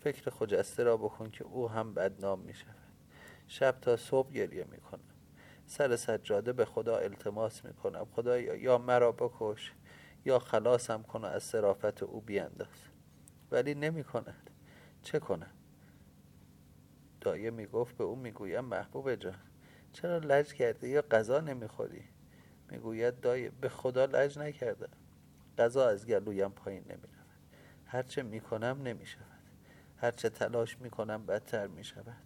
فکر 0.00 0.30
خجسته 0.30 0.82
را 0.82 0.96
بکن 0.96 1.30
که 1.30 1.44
او 1.44 1.70
هم 1.70 1.94
بدنام 1.94 2.40
می 2.40 2.54
شود 2.54 2.74
شب 3.46 3.80
تا 3.80 3.96
صبح 3.96 4.32
گریه 4.32 4.64
می 4.70 4.78
کنم 4.78 5.00
سر 5.66 5.96
سجاده 5.96 6.52
به 6.52 6.64
خدا 6.64 6.96
التماس 6.96 7.64
می 7.64 7.72
کنم 7.72 8.04
خدایا 8.04 8.54
یا 8.54 8.78
مرا 8.78 9.12
بکش 9.12 9.72
یا 10.24 10.38
خلاصم 10.38 11.02
کن 11.02 11.22
و 11.22 11.24
از 11.24 11.42
صرافت 11.42 12.02
او 12.02 12.20
بینداز. 12.20 12.88
ولی 13.50 13.74
نمی 13.74 14.04
کند 14.04 14.50
چه 15.02 15.18
کنم 15.18 15.50
دایه 17.20 17.50
می 17.50 17.66
گفت 17.66 17.96
به 17.96 18.04
او 18.04 18.16
می 18.16 18.32
گویم 18.32 18.64
محبوب 18.64 19.14
جان. 19.14 19.38
چرا 19.92 20.18
لج 20.18 20.52
کرده 20.52 20.88
یا 20.88 21.02
غذا 21.10 21.40
نمی‌خوری؟ 21.40 22.04
می‌گوید 22.70 23.20
دایه 23.20 23.50
به 23.50 23.68
خدا 23.68 24.04
لج 24.04 24.38
نکردم 24.38 24.88
غذا 25.58 25.88
از 25.88 26.06
گلویم 26.06 26.50
پایین 26.50 26.82
نمی 26.82 27.02
رود 27.02 27.24
هرچه 27.86 28.22
می 28.22 28.40
کنم 28.40 28.80
نمی 28.82 29.06
شود 29.06 29.24
هرچه 29.96 30.28
تلاش 30.28 30.78
می 30.80 30.90
کنم 30.90 31.26
بدتر 31.26 31.66
می 31.66 31.84
شود 31.84 32.22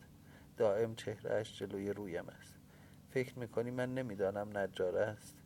دائم 0.57 0.95
چهرهش 0.95 1.59
جلوی 1.59 1.91
رویم 1.91 2.29
است. 2.29 2.59
فکر 3.11 3.39
می 3.39 3.49
کنی 3.49 3.71
من 3.71 3.95
نمی‌دانم 3.95 4.59
نجار 4.59 4.97
است. 4.97 5.37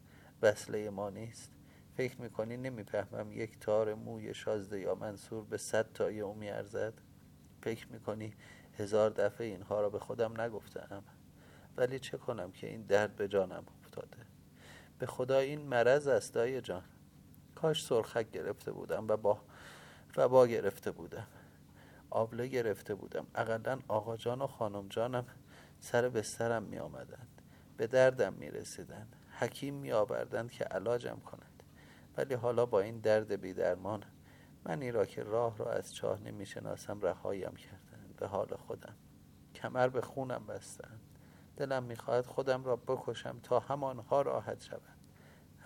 وصله 0.43 0.91
ما 0.91 1.11
نیست. 1.11 1.51
فکر 1.97 2.21
می 2.21 2.31
کنی 2.31 2.57
نمی‌فهمم 2.57 3.33
یک 3.33 3.59
تار 3.61 3.95
موی 3.95 4.35
شازده 4.35 4.81
یا 4.81 4.95
منصور 4.95 5.45
به 5.45 5.57
صد 5.57 5.93
تای 5.93 6.21
او 6.21 6.39
ارزد 6.43 6.95
فکر 7.63 7.89
می 7.89 8.01
کنی 8.01 8.35
هزار 8.79 9.11
دفعه 9.11 9.47
اینها 9.47 9.81
را 9.81 9.91
به 9.91 9.99
خودم 9.99 10.41
نگفتم 10.41 11.03
ولی 11.77 11.99
چه 11.99 12.19
کنم 12.19 12.53
که 12.53 12.67
این 12.67 12.83
درد 12.83 13.17
به 13.17 13.29
جانم 13.29 13.65
افتاده؟ 13.85 14.32
به 15.03 15.07
خدا 15.07 15.39
این 15.39 15.61
مرض 15.61 16.09
است 16.09 16.35
دای 16.35 16.61
جان. 16.61 16.83
کاش 17.55 17.85
سرخک 17.85 18.31
گرفته 18.31 18.73
بودم 18.73 19.09
و 19.09 19.17
با 19.17 19.39
و 20.17 20.29
با 20.29 20.47
گرفته 20.47 20.91
بودم. 20.91 21.27
آبله 22.11 22.47
گرفته 22.47 22.95
بودم. 22.95 23.27
اقلا 23.35 23.79
آقا 23.89 24.17
جان 24.17 24.43
و 24.43 24.47
خانم 24.47 24.89
جانم 24.89 25.25
سر 25.81 26.09
بسترم 26.09 26.63
می 26.63 26.79
آمدند. 26.79 27.43
به 27.77 27.87
دردم 27.87 28.33
می 28.33 28.51
رسیدند. 28.51 29.17
حکیم 29.39 29.75
می 29.75 29.93
آوردند 29.93 30.51
که 30.51 30.65
علاجم 30.65 31.21
کند 31.27 31.63
ولی 32.17 32.35
حالا 32.35 32.67
با 32.67 32.81
این 32.81 32.99
درد 32.99 33.33
بی 33.33 33.53
درمان 33.53 34.05
منی 34.65 34.91
را 34.91 35.07
که 35.07 35.23
راه 35.23 35.59
را 35.59 35.73
از 35.73 35.95
چاه 35.95 36.21
نمی 36.21 36.47
شناسم 36.47 37.01
رهایم 37.01 37.55
کردند. 37.55 38.17
به 38.17 38.27
حال 38.27 38.57
خودم. 38.67 38.95
کمر 39.55 39.89
به 39.89 40.01
خونم 40.01 40.47
بستند. 40.47 41.01
دلم 41.57 41.83
می‌خواهد 41.83 42.27
خودم 42.27 42.65
را 42.65 42.77
بکشم 42.77 43.41
تا 43.43 43.61
همانها 43.61 44.23
راحت 44.23 44.63
شوند 44.63 44.92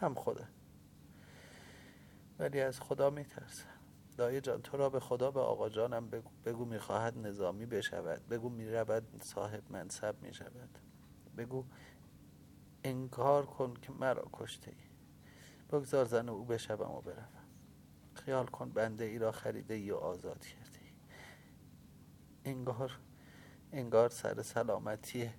هم 0.01 0.15
خودم 0.15 0.49
ولی 2.39 2.61
از 2.61 2.81
خدا 2.81 3.11
میترسم. 3.11 3.69
دایه 4.17 4.41
جان 4.41 4.63
تو 4.63 4.77
را 4.77 4.91
به 4.91 5.01
خدا 5.01 5.31
به 5.31 5.41
آقا 5.41 5.69
جانم 5.69 6.11
بگو, 6.11 6.31
بگو 6.45 6.65
می‌خواهد 6.65 7.19
نظامی 7.19 7.67
بشود. 7.67 8.29
بگو 8.29 8.49
می‌رود 8.49 9.23
صاحب 9.23 9.63
منصب 9.71 10.23
می‌شود. 10.23 10.79
بگو 11.37 11.65
انکار 12.85 13.47
کن 13.47 13.75
که 13.75 13.93
مرا 13.93 14.29
کشته 14.33 14.71
ای. 14.71 14.77
بگذار 15.71 16.05
زن 16.05 16.29
او 16.29 16.45
بشوم 16.45 16.91
و 16.91 17.01
بروم. 17.01 17.29
خیال 18.15 18.47
کن 18.47 18.71
بنده 18.71 19.05
ای 19.05 19.19
را 19.19 19.33
خریده 19.33 19.75
ای 19.75 19.91
و 19.91 19.97
آزاد 19.97 20.45
کرده 20.45 20.81
ای. 20.85 20.93
انگار 22.45 22.99
انگار 23.73 24.09
سر 24.09 24.43
سلامتی 24.43 25.31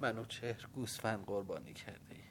منو 0.00 0.24
چهر 0.24 0.66
گوسفند 0.74 1.24
قربانی 1.26 1.72
کرده 1.72 2.14
ای. 2.14 2.23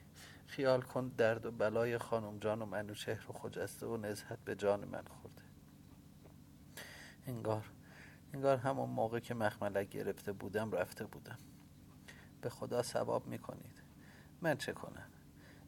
خیال 0.46 0.82
کن 0.82 1.08
درد 1.08 1.46
و 1.46 1.50
بلای 1.50 1.98
خانم 1.98 2.38
جان 2.38 2.62
و 2.62 2.66
منو 2.66 2.94
چهر 2.94 3.30
و 3.30 3.32
خجسته 3.32 3.86
و 3.86 3.96
نزهت 3.96 4.38
به 4.44 4.54
جان 4.54 4.84
من 4.84 5.04
خورده. 5.04 5.42
انگار 7.26 7.64
انگار 8.34 8.56
همون 8.56 8.90
موقع 8.90 9.20
که 9.20 9.34
مخملک 9.34 9.88
گرفته 9.88 10.32
بودم 10.32 10.72
رفته 10.72 11.04
بودم. 11.04 11.38
به 12.40 12.50
خدا 12.50 12.82
ثواب 12.82 13.26
می‌کنید. 13.26 13.82
من 14.40 14.56
چه 14.56 14.72
کنم؟ 14.72 15.08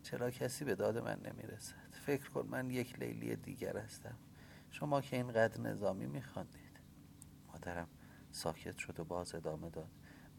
چرا 0.02 0.30
کسی 0.30 0.64
به 0.64 0.74
داد 0.74 0.98
من 0.98 1.20
نمی‌رسد؟ 1.20 1.74
فکر 1.92 2.30
کن 2.30 2.46
من 2.46 2.70
یک 2.70 2.98
لیلی 2.98 3.36
دیگر 3.36 3.76
هستم. 3.76 4.16
شما 4.70 5.00
که 5.00 5.16
اینقدر 5.16 5.60
نظامی 5.60 6.06
میخواندید. 6.06 6.80
مادرم 7.48 7.88
ساکت 8.32 8.78
شد 8.78 9.00
و 9.00 9.04
باز 9.04 9.34
ادامه 9.34 9.70
داد. 9.70 9.90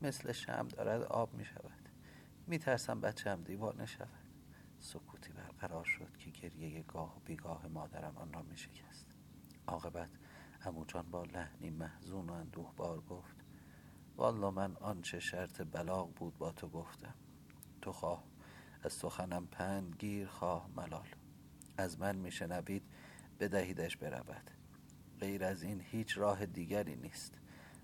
مثل 0.01 0.31
شم 0.31 0.67
دارد 0.67 1.03
آب 1.03 1.33
می‌شود. 1.33 1.89
میترسم 2.47 3.01
بچم 3.01 3.43
دیوانه 3.43 3.85
شود. 3.85 4.26
سکوتی 4.79 5.33
برقرار 5.33 5.85
شد 5.85 6.17
که 6.17 6.29
گریه 6.29 6.83
گاه 6.83 7.17
و 7.17 7.19
بیگاه 7.19 7.67
مادرم 7.67 8.17
آن 8.17 8.33
را 8.33 8.41
میشکست. 8.41 9.07
عاقبت 9.67 10.09
اموجان 10.65 11.11
با 11.11 11.23
لحنی 11.23 11.69
محزون 11.69 12.29
و 12.29 12.33
اندوه 12.33 12.73
بار 12.77 13.01
گفت 13.01 13.35
والا 14.17 14.51
من 14.51 14.75
آنچه 14.75 15.19
شرط 15.19 15.61
بلاغ 15.61 16.13
بود 16.13 16.37
با 16.37 16.51
تو 16.51 16.69
گفتم. 16.69 17.13
تو 17.81 17.91
خواه 17.91 18.23
از 18.83 18.93
سخنم 18.93 19.47
پند 19.47 19.95
گیر 19.99 20.27
خواه 20.27 20.69
ملال. 20.75 21.07
از 21.77 21.99
من 21.99 22.15
میشنوید 22.15 22.83
بدهیدش 23.39 23.97
برود. 23.97 24.51
غیر 25.19 25.43
از 25.43 25.63
این 25.63 25.81
هیچ 25.81 26.17
راه 26.17 26.45
دیگری 26.45 26.95
نیست. 26.95 27.33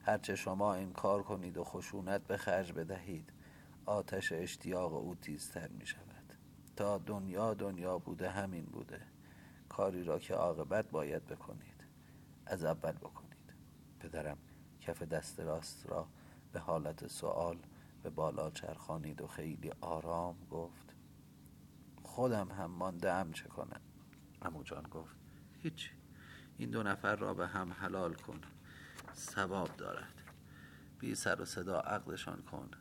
هرچه 0.05 0.35
شما 0.35 0.73
این 0.73 0.93
کار 0.93 1.23
کنید 1.23 1.57
و 1.57 1.63
خشونت 1.63 2.27
به 2.27 2.37
خرج 2.37 2.71
بدهید 2.71 3.33
آتش 3.85 4.31
اشتیاق 4.31 4.93
او 4.93 5.15
تیزتر 5.15 5.67
می 5.67 5.85
شود 5.85 6.12
تا 6.75 6.97
دنیا 6.97 7.53
دنیا 7.53 7.97
بوده 7.97 8.29
همین 8.29 8.65
بوده. 8.65 9.01
کاری 9.69 10.03
را 10.03 10.19
که 10.19 10.33
عاقبت 10.33 10.89
باید 10.89 11.25
بکنید. 11.25 11.83
از 12.45 12.63
اول 12.63 12.91
بکنید. 12.91 13.53
پدرم 13.99 14.37
کف 14.81 15.03
دست 15.03 15.39
راست 15.39 15.85
را 15.85 16.07
به 16.53 16.59
حالت 16.59 17.07
سوال 17.07 17.57
به 18.03 18.09
بالا 18.09 18.49
چرخانید 18.49 19.21
و 19.21 19.27
خیلی 19.27 19.71
آرام 19.81 20.35
گفت 20.51 20.95
خودم 22.03 22.51
هم 22.51 22.71
ماندم 22.71 23.31
چه 23.31 23.47
کنم؟ 23.47 23.81
امو 24.41 24.63
جان 24.63 24.83
گفت 24.83 25.15
هیچ 25.61 25.91
این 26.57 26.69
دو 26.69 26.83
نفر 26.83 27.15
را 27.15 27.33
به 27.33 27.47
هم 27.47 27.73
حلال 27.73 28.13
کن. 28.13 28.41
ثواب 29.15 29.75
دارد. 29.77 30.21
بی 30.99 31.15
سر 31.15 31.41
و 31.41 31.45
صدا 31.45 31.79
عقلشان 31.79 32.41
کن. 32.41 32.71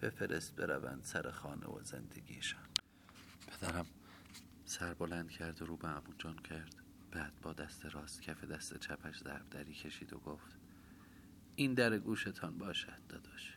بفرست 0.00 0.56
بروند 0.56 1.04
سر 1.04 1.30
خانه 1.30 1.66
و 1.66 1.82
زندگیشان. 1.82 2.71
پدرم 3.52 3.86
سر 4.64 4.94
بلند 4.94 5.30
کرد 5.30 5.62
و 5.62 5.66
رو 5.66 5.76
به 5.76 5.88
عمو 5.88 6.12
جان 6.18 6.36
کرد. 6.36 6.74
بعد 7.10 7.32
با 7.42 7.52
دست 7.52 7.86
راست 7.86 8.22
کف 8.22 8.44
دست 8.44 8.78
چپش 8.78 9.18
ضرب 9.18 9.50
دری 9.50 9.74
کشید 9.74 10.12
و 10.12 10.18
گفت 10.18 10.56
این 11.56 11.74
در 11.74 11.98
گوشتان 11.98 12.58
باشد 12.58 13.06
داداش. 13.08 13.56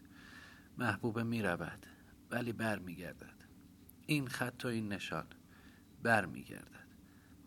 محبوبه 0.78 1.24
می 1.24 1.42
رود 1.42 1.86
ولی 2.32 2.54
بر 2.54 2.80
می 2.80 2.96
گردد. 2.96 3.46
این 4.06 4.28
خط 4.28 4.66
و 4.66 4.68
این 4.68 4.94
نشان 4.94 5.28
بر 6.04 6.26
می 6.26 6.44
گردد. 6.44 6.86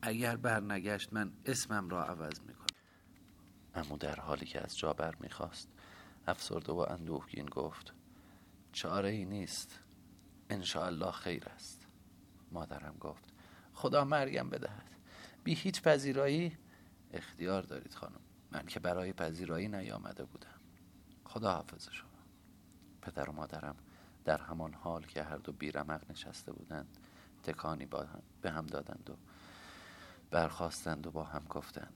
اگر 0.03 0.37
بر 0.37 0.61
نگشت 0.61 1.13
من 1.13 1.33
اسمم 1.47 1.89
را 1.89 2.05
عوض 2.05 2.41
می 2.41 2.55
کنم. 2.55 2.67
امو 3.75 3.97
در 3.97 4.21
حالی 4.21 4.47
که 4.47 4.61
از 4.61 4.79
جا 4.79 4.93
بر 4.93 5.15
می 5.21 5.29
خواست 5.29 5.69
افسرده 6.27 6.73
و 6.73 6.87
اندوهگین 6.91 7.47
گفت 7.47 7.95
چاره 8.73 9.09
ای 9.09 9.25
نیست. 9.25 9.81
الله 10.51 11.11
خیر 11.11 11.45
است. 11.49 11.88
مادرم 12.53 12.95
گفت 13.01 13.25
خدا 13.75 14.05
مرگم 14.05 14.49
بدهد. 14.51 14.91
بی 15.45 15.55
هیچ 15.55 15.83
پذیرایی 15.83 16.59
اختیار 17.13 17.63
دارید 17.63 17.95
خانم. 17.95 18.21
من 18.53 18.67
که 18.67 18.81
برای 18.81 19.13
پذیرایی 19.13 19.69
نیامده 19.69 20.25
بودم. 20.25 20.61
خدا 21.25 21.53
حافظ 21.53 21.89
شما. 21.91 22.09
پدر 23.03 23.31
و 23.31 23.33
مادرم 23.33 23.77
در 24.25 24.41
همان 24.41 24.75
حال 24.75 25.03
که 25.03 25.23
هر 25.23 25.37
دو 25.37 25.53
بیرمق 25.53 26.11
نشسته 26.11 26.53
بودند 26.53 26.99
تکانی 27.43 27.87
با 27.87 28.01
هم 28.01 28.23
به 28.43 28.51
هم 28.51 28.67
دادند 28.67 29.11
و 29.11 29.17
برخواستند 30.31 31.07
و 31.07 31.11
با 31.11 31.25
هم 31.25 31.45
گفتند 31.49 31.95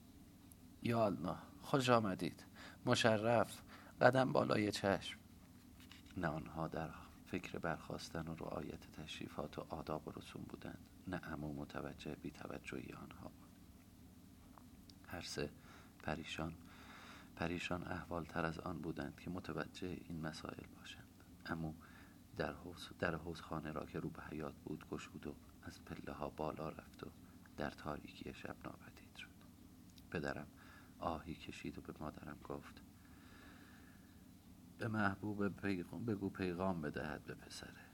یا 0.83 1.07
الله 1.07 1.37
خوش 1.63 1.91
آمدید. 1.91 2.45
مشرف 2.87 3.63
قدم 4.01 4.33
بالای 4.33 4.73
چشم. 4.73 5.19
نه 6.17 6.29
آنها 6.29 6.69
در 6.69 6.89
فکر 7.33 7.59
برخواستن 7.59 8.29
و 8.29 8.35
رعایت 8.35 8.91
تشریفات 8.93 9.59
و 9.59 9.67
آداب 9.69 10.09
و 10.09 10.11
رسوم 10.11 10.43
بودند 10.49 10.79
نه 11.09 11.21
امو 11.33 11.55
متوجه 11.55 12.15
بی 12.15 12.31
توجهی 12.31 12.93
آنها 12.93 13.31
هر 15.07 15.21
سه 15.21 15.51
پریشان 16.03 16.55
پریشان 17.37 17.83
احوال 17.83 18.25
تر 18.25 18.45
از 18.45 18.59
آن 18.59 18.79
بودند 18.79 19.21
که 19.21 19.31
متوجه 19.31 19.99
این 20.09 20.21
مسائل 20.21 20.67
باشند. 20.79 21.09
امو 21.47 21.73
در 22.37 22.53
حوز, 22.53 22.89
در 22.99 23.15
حوز 23.15 23.41
خانه 23.41 23.73
را 23.73 23.87
که 23.87 24.01
رو 24.01 24.09
به 24.09 24.23
حیات 24.23 24.55
بود 24.55 24.89
گشود 24.91 25.27
و 25.27 25.35
از 25.63 25.85
پله 25.85 26.13
ها 26.13 26.31
بالا 26.31 26.69
رفت 26.69 27.05
و 27.05 27.11
در 27.57 27.71
تاریکی 27.71 28.35
شب 28.35 28.57
ناپدید 28.65 29.17
شد. 29.17 29.29
پدرم 30.11 30.47
آهی 30.99 31.35
کشید 31.35 31.79
و 31.79 31.81
به 31.81 31.95
مادرم 32.01 32.39
گفت 32.45 32.83
به 34.83 34.89
محبوب 34.89 35.49
پیغام 35.49 36.05
بگو 36.05 36.31
پیغام 36.31 36.81
بدهد 36.81 37.25
به 37.25 37.35
پسره. 37.35 37.85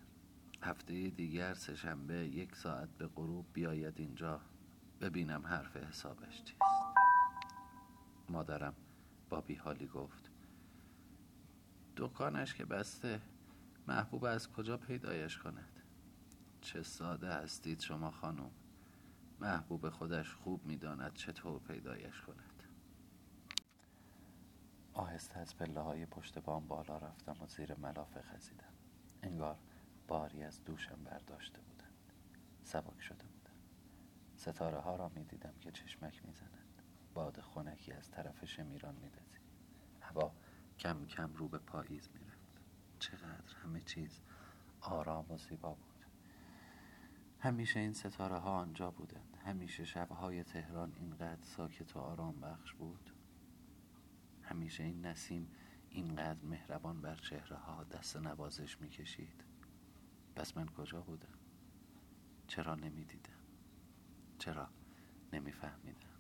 هفته 0.63 1.09
دیگر 1.09 1.55
سهشنبه 1.55 2.15
یک 2.15 2.57
ساعت 2.57 2.89
به 2.89 3.07
غروب 3.07 3.47
بیاید 3.53 4.01
اینجا. 4.01 4.41
ببینم 5.01 5.47
حرف 5.47 5.77
حسابش 5.77 6.45
چیست. 6.45 6.63
مادرم 8.29 8.75
با 9.29 9.41
بیحالی 9.41 9.87
گفت 9.87 10.31
دکانش 11.97 12.55
که 12.55 12.65
بسته 12.65 13.21
محبوب 13.89 14.25
از 14.25 14.53
کجا 14.53 14.77
پیدایش 14.77 15.39
کند؟ 15.39 15.83
چه 16.61 16.83
ساده 16.83 17.33
هستید 17.33 17.81
شما 17.81 18.11
خانم. 18.11 18.51
محبوب 19.41 19.91
خودش 19.91 20.35
خوب 20.35 20.67
می‌داند 20.67 21.15
چطور 21.15 21.61
پیدایش 21.61 22.21
کند. 22.21 22.48
آهسته 24.99 25.39
از 25.39 25.57
پله 25.57 25.81
های 25.81 26.07
پشت 26.07 26.39
بام 26.39 26.67
بالا 26.67 26.99
رفتم 26.99 27.37
و 27.41 27.47
زیر 27.47 27.75
ملافه 27.75 28.23
خزیدم. 28.23 28.73
انگار 29.23 29.59
باری 30.09 30.43
از 30.43 30.65
دوشم 30.65 31.05
برداشته 31.05 31.61
بودند. 31.61 32.13
سبک 32.63 33.01
شده 33.01 33.25
بودم 33.25 33.53
ستاره 34.37 34.79
ها 34.79 34.97
را 34.97 35.09
می 35.09 35.25
دیدم 35.25 35.55
که 35.61 35.73
چشمک 35.73 36.27
می 36.27 36.33
زنند. 36.33 36.83
باد 37.15 37.41
خونکی 37.41 37.93
از 37.93 38.11
طرف 38.11 38.45
شمیران 38.45 38.95
می 38.95 39.09
دزید 39.09 39.41
هوا 40.01 40.33
کم 40.79 41.07
کم 41.07 41.35
رو 41.35 41.49
به 41.49 41.59
پاییز 41.59 42.09
می 42.15 42.21
رفت. 42.21 42.61
چقدر 42.99 43.57
همه 43.65 43.81
چیز 43.81 44.21
آرام 44.81 45.31
و 45.31 45.39
زیبا 45.39 45.75
بود. 45.75 46.05
همیشه 47.41 47.81
این 47.81 47.93
ستاره 47.93 48.39
ها 48.39 48.51
آنجا 48.51 48.91
بودند. 48.91 49.39
همیشه 49.45 49.85
شبهای 49.85 50.45
تهران 50.45 50.93
اینقدر 50.97 51.43
ساکت 51.43 51.97
و 51.97 51.99
آرام 51.99 52.41
بخش 52.41 52.73
بود. 52.73 53.13
همیشه 54.51 54.85
این 54.85 55.07
نسیم 55.07 55.51
اینقدر 55.91 56.45
مهربان 56.45 57.01
بر 57.01 57.17
چهره 57.17 57.57
ها 57.57 57.85
دست 57.85 58.17
نوازش 58.17 58.81
می‌کشید. 58.81 59.45
پس 60.37 60.57
من 60.57 60.67
کجا 60.67 61.01
بودم؟ 61.01 61.39
چرا 62.47 62.75
نمی‌دیدم؟ 62.75 63.33
چرا 64.39 64.69
نمیفهمیدم؟ 65.33 66.19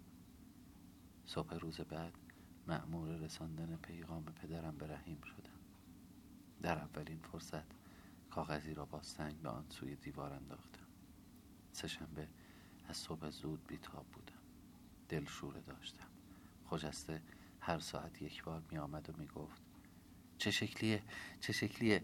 صبح 1.26 1.54
روز 1.54 1.80
بعد 1.80 2.14
مأمور 2.66 3.16
رساندن 3.16 3.76
پیغام 3.76 4.24
پدرم 4.24 4.78
به 4.78 4.86
رحیم 4.86 5.20
شدم. 5.20 5.58
در 6.62 6.78
اولین 6.78 7.18
فرصت 7.18 7.64
کاغذی 8.30 8.74
را 8.74 8.84
با 8.84 9.02
سنگ 9.02 9.42
به 9.42 9.48
آن 9.48 9.64
سوی 9.68 9.96
دیوار 9.96 10.32
انداختم. 10.32 10.86
سهشنبه 11.72 12.28
از 12.88 12.96
صبح 12.96 13.30
زود 13.30 13.66
بیتاب 13.66 14.06
بودم. 14.06 14.42
دلشوره 15.08 15.60
داشتم. 15.60 16.08
خجسته 16.66 17.22
هر 17.60 17.78
ساعت 17.78 18.22
یک 18.22 18.44
بار 18.44 18.62
می 18.70 18.78
آمد 18.78 19.10
و 19.10 19.12
می 19.18 19.26
گفت 19.26 19.62
چه 20.38 20.50
شکلیه؟ 20.50 21.02
چه 21.40 21.52
شکلیه؟ 21.52 22.02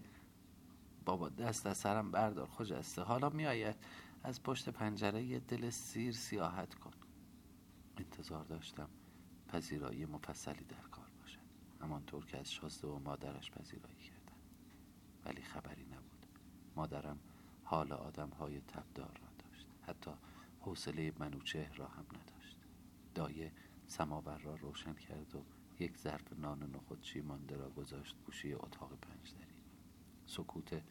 بابا 1.04 1.28
دست 1.28 1.66
از 1.66 1.78
سرم 1.78 2.10
بردار 2.10 2.46
خجسته 2.46 3.02
حالا 3.02 3.30
می 3.30 3.46
آید 3.46 3.76
از 4.22 4.42
پشت 4.42 4.68
پنجره 4.68 5.22
یه 5.22 5.38
دل 5.38 5.70
سیر 5.70 6.12
سیاحت 6.12 6.74
کن. 6.74 6.92
انتظار 7.96 8.44
داشتم 8.44 8.88
پذیرایی 9.48 10.06
مفصلی 10.06 10.64
در 10.64 10.88
کار 10.90 11.10
باشد. 11.20 11.38
همانطور 11.80 12.26
که 12.26 12.38
از 12.38 12.52
شازده 12.52 12.88
و 12.88 12.98
مادرش 12.98 13.50
پذیرایی 13.50 13.96
کردن 13.96 14.36
ولی 15.24 15.42
خبری 15.42 15.84
نبود. 15.84 16.26
مادرم 16.76 17.18
حال 17.64 17.92
آدم 17.92 18.28
های 18.28 18.60
تبدار 18.60 19.18
را 19.20 19.28
داشت. 19.38 19.66
حتی 19.82 20.10
حوصله 20.60 21.12
منوچه 21.18 21.70
را 21.76 21.88
هم 21.88 22.04
نداشت. 22.04 22.56
دایه 23.14 23.52
سماور 23.86 24.38
را 24.38 24.54
روشن 24.54 24.94
کرد 24.94 25.34
و 25.34 25.44
یک 25.80 25.96
ظرف 25.96 26.32
نان 26.32 26.70
نخود 26.76 27.06
مانده 27.24 27.56
را 27.56 27.70
گذاشت 27.70 28.16
گوشی 28.26 28.54
اتاق 28.54 28.98
پنجدری 28.98 29.54
سکوت 30.26 30.82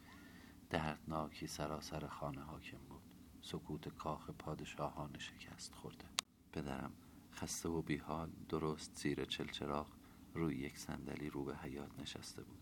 دردناکی 0.70 1.46
سراسر 1.46 2.06
خانه 2.06 2.40
حاکم 2.40 2.78
بود. 2.78 3.02
سکوت 3.42 3.88
کاخ 3.88 4.30
پادشاهان 4.30 5.18
شکست 5.18 5.74
خورده. 5.74 6.04
پدرم 6.52 6.92
خسته 7.32 7.68
و 7.68 7.82
بیحال 7.82 8.30
درست 8.48 8.98
زیر 8.98 9.24
چلچراغ 9.24 9.86
روی 10.34 10.56
یک 10.56 10.78
صندلی 10.78 11.30
رو 11.30 11.44
به 11.44 11.56
حیات 11.56 12.00
نشسته 12.00 12.42
بود. 12.42 12.58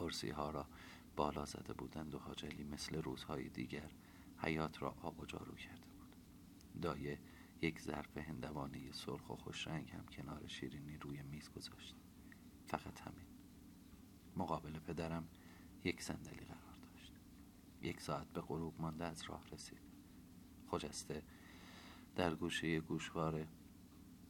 ارسی 0.00 0.30
ها 0.30 0.50
را 0.50 0.66
بالا 1.16 1.44
زده 1.44 1.72
بودند 1.72 2.14
و 2.14 2.18
حاجلی 2.18 2.64
مثل 2.64 3.02
روزهای 3.02 3.48
دیگر 3.48 3.90
حیات 4.38 4.82
را 4.82 4.94
آب 5.02 5.20
و 5.20 5.26
جارو 5.26 5.54
کرده 5.54 5.86
بود. 5.98 6.16
دایه 6.82 7.18
یک 7.62 7.80
ظرف 7.80 8.16
هندوانه 8.16 8.92
سرخ 8.92 9.30
و 9.30 9.36
خوش 9.36 9.68
رنگ 9.68 9.90
هم 9.90 10.06
کنار 10.06 10.46
شیرینی 10.46 10.96
روی 10.96 11.22
میز 11.22 11.50
گذاشت. 11.50 11.94
فقط 12.66 13.00
همین. 13.00 13.26
مقابل 14.36 14.78
پدرم 14.78 15.28
یک 15.84 16.02
صندلی 16.02 16.44
قرار 16.44 16.76
داشت. 16.82 17.12
یک 17.82 18.00
ساعت 18.00 18.26
به 18.26 18.40
غروب 18.40 18.80
مانده 18.80 19.04
از 19.04 19.22
راه 19.22 19.48
رسید. 19.52 19.78
خجسته 20.68 21.22
در 22.16 22.34
گوشه 22.34 22.80
گوشواره 22.80 23.48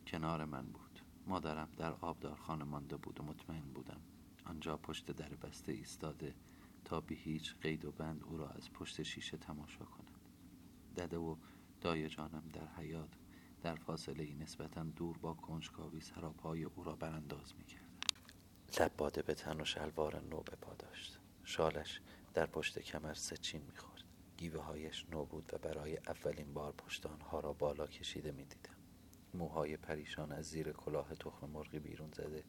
کنار 0.07 0.45
من 0.45 0.67
بود. 0.67 1.01
مادرم 1.27 1.69
در 1.77 1.93
آبدارخانه 1.93 2.65
مانده 2.65 2.97
بود 2.97 3.21
و 3.21 3.23
مطمئن 3.23 3.73
بودم. 3.73 4.01
آنجا 4.45 4.77
پشت 4.77 5.11
در 5.11 5.29
بسته 5.29 5.73
ایستاده 5.73 6.35
تا 6.85 7.01
به 7.01 7.15
هیچ 7.15 7.55
قید 7.57 7.85
و 7.85 7.93
بند 7.93 8.25
او 8.25 8.37
را 8.37 8.49
از 8.49 8.73
پشت 8.73 9.03
شیشه 9.03 9.37
تماشا 9.37 9.85
کند. 9.85 10.19
دده 10.97 11.19
و 11.19 11.37
دای 11.85 12.09
جانم 12.09 12.43
در 12.53 12.67
حیات 12.67 13.09
در 13.63 13.75
فاصله 13.75 14.35
نسبتا 14.35 14.83
دور 14.83 15.19
با 15.19 15.35
کنجکاوی 15.35 16.01
سراپای 16.01 16.65
او 16.65 16.85
را 16.85 16.97
برانداز 16.97 17.55
می 17.59 17.65
کرد 17.65 17.91
لباده 18.81 19.23
به 19.23 19.35
تن 19.35 19.61
و 19.61 19.65
شلوار 19.65 20.21
نو 20.21 20.41
به 20.41 20.57
پا 20.57 20.75
داشت. 20.75 21.19
شالش 21.45 22.01
در 22.35 22.47
پشت 22.47 22.79
کمر 22.79 23.15
سچین 23.15 23.63
می‌خورد. 23.63 24.03
گیوه 24.37 24.63
هایش 24.63 25.07
نو 25.11 25.25
بود 25.25 25.51
و 25.55 25.59
برای 25.59 25.97
اولین 25.97 26.55
بار 26.55 26.73
پشت 26.73 27.07
آنها 27.07 27.41
را 27.41 27.53
بالا 27.53 27.87
کشیده 27.87 28.33
می‌دیدم. 28.33 28.77
موهای 29.35 29.77
پریشان 29.77 30.33
از 30.33 30.45
زیر 30.45 30.73
کلاه 30.73 31.15
تخم 31.15 31.51
مرغی 31.51 31.79
بیرون 31.79 32.11
زده 32.13 32.45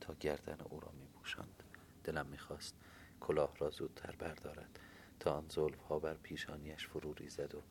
تا 0.00 0.14
گردن 0.14 0.60
او 0.60 0.80
را 0.80 0.92
میپوشاند. 0.92 1.62
دلم 2.04 2.26
می‌خواست 2.26 2.74
کلاه 3.20 3.56
را 3.58 3.70
زودتر 3.70 4.16
بردارد 4.16 4.80
تا 5.20 5.32
آن 5.32 5.46
زلف 5.48 5.82
ها 5.82 5.98
بر 5.98 6.14
پیشانیش 6.14 6.86
فرو 6.86 7.14
ریزد 7.14 7.54
و 7.54 7.62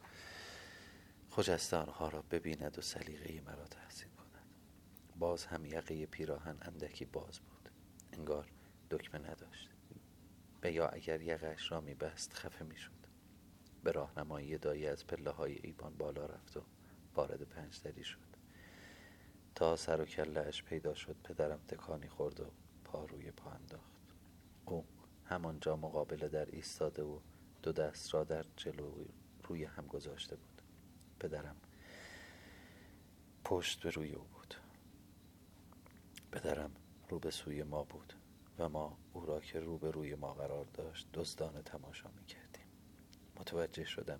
خجسته 1.35 1.77
آنها 1.77 2.09
را 2.09 2.21
ببیند 2.21 2.77
و 2.77 2.81
سلیقه 2.81 3.41
مرا 3.41 3.65
تحسین 3.65 4.09
کند. 4.09 4.45
باز 5.19 5.45
هم 5.45 5.65
یقه 5.65 6.05
پیراهن 6.05 6.57
اندکی 6.61 7.05
باز 7.05 7.39
بود. 7.39 7.69
انگار 8.13 8.47
دکمه 8.91 9.19
نداشت. 9.19 9.69
و 10.63 10.71
یا 10.71 10.87
اگر 10.87 11.21
یقش 11.21 11.71
را 11.71 11.81
میبست 11.81 12.33
خفه 12.33 12.65
می‌شد. 12.65 12.91
به 13.83 13.91
راهنمایی 13.91 14.57
دایی 14.57 14.87
از 14.87 15.07
پله 15.07 15.31
های 15.31 15.59
ایوان 15.63 15.97
بالا 15.97 16.25
رفت 16.25 16.57
و 16.57 16.61
وارد 17.15 17.41
پنجدری 17.41 18.03
شد. 18.03 18.19
تا 19.55 19.75
سر 19.75 20.01
و 20.01 20.05
کلهاش 20.05 20.63
پیدا 20.63 20.93
شد 20.93 21.15
پدرم 21.23 21.59
تکانی 21.67 22.09
خورد 22.09 22.39
و 22.39 22.51
پا 22.85 23.05
روی 23.05 23.31
پا 23.31 23.51
انداخت. 23.51 23.91
او 24.65 24.85
همانجا 25.25 25.75
مقابل 25.75 26.27
در 26.27 26.45
ایستاده 26.45 27.03
و 27.03 27.19
دو 27.63 27.71
دست 27.71 28.13
را 28.13 28.23
در 28.23 28.45
جلو 28.55 28.91
روی 29.43 29.63
هم 29.63 29.87
گذاشته 29.87 30.35
بود. 30.35 30.54
پدرم. 31.19 31.55
پشت 33.43 33.83
به 33.83 33.89
روی 33.89 34.11
او 34.11 34.23
بود. 34.23 34.55
پدرم 36.31 36.71
رو 37.09 37.19
به 37.19 37.31
سوی 37.31 37.63
ما 37.63 37.83
بود 37.83 38.13
و 38.59 38.69
ما 38.69 38.97
او 39.13 39.25
را 39.25 39.39
که 39.39 39.59
رو 39.59 39.77
به 39.77 39.91
روی 39.91 40.15
ما 40.15 40.33
قرار 40.33 40.65
داشت 40.65 41.07
دزدانه 41.13 41.61
تماشا 41.61 42.09
می 42.09 42.25
کردیم 42.25 42.67
متوجه 43.35 43.85
شدم 43.85 44.19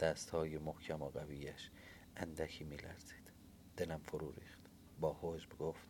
دست 0.00 0.30
های 0.30 0.58
محکم 0.58 1.02
و 1.02 1.08
قویش 1.08 1.70
اندکی 2.16 2.64
می 2.64 2.76
لرزید 2.76 3.32
دلم 3.76 3.98
فرو 3.98 4.32
ریخت. 4.32 4.60
با 5.00 5.18
حجب 5.20 5.58
گفت 5.58 5.88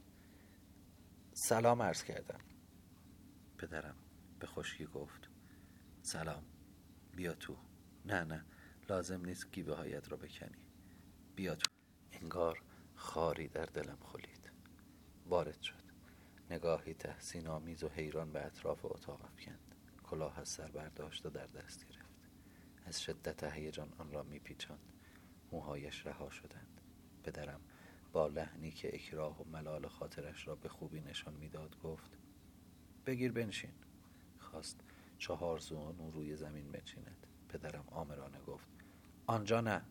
سلام 1.33 1.83
عرض 1.83 2.03
کردم. 2.03 2.41
پدرم 3.59 3.97
به 4.39 4.47
خشکی 4.47 4.87
گفت 4.87 5.29
سلام 6.03 6.43
بیا 7.17 7.35
تو. 7.35 7.57
نه 8.05 8.25
نه. 8.25 8.45
لازم 8.89 9.25
نیست 9.25 9.53
گیبه 9.53 9.75
هایت 9.75 10.11
را 10.13 10.17
بکنی. 10.17 10.67
بیا 11.37 11.55
تو. 11.55 11.71
انگار 12.13 12.63
خاری 12.95 13.49
در 13.49 13.67
دلم 13.67 13.99
خلید 14.01 14.53
وارد 15.27 15.63
شد. 15.63 15.83
نگاهی 16.51 16.95
تحسین 16.95 17.47
آمیز 17.49 17.85
و 17.85 17.89
حیران 17.89 18.33
به 18.33 18.47
اطراف 18.47 18.85
اتاق 18.85 19.25
افکند. 19.25 19.75
کلاه 20.03 20.39
از 20.39 20.49
سر 20.49 20.71
برداشت 20.71 21.27
و 21.27 21.31
در 21.31 21.47
دست 21.47 21.89
گرفت. 21.89 22.31
از 22.85 23.03
شدت 23.03 23.45
هیجان 23.45 23.93
آن 23.99 24.13
را 24.13 24.23
میپیچاند. 24.23 24.93
موهایش 25.53 26.07
رها 26.07 26.31
شدند. 26.31 26.81
پدرم 27.25 27.61
با 28.13 28.27
لحنی 28.27 28.71
که 28.71 28.95
اکراه 28.95 29.43
و 29.43 29.45
ملال 29.45 29.89
خاطرش 29.89 30.49
را 30.49 30.55
به 30.55 30.69
خوبی 30.69 31.01
نشان 31.01 31.35
می‌داد 31.35 31.79
گفت 31.79 32.19
بگیر 33.07 33.33
بنشین. 33.33 33.75
خواست 34.39 34.81
چهار 35.19 35.59
زون 35.59 36.13
روی 36.13 36.37
زمین 36.37 36.73
بنشیند. 36.73 37.27
پدرم 37.49 37.85
آمرانه 37.91 38.41
گفت 38.41 38.76
آنجا 39.29 39.61
نه. 39.61 39.83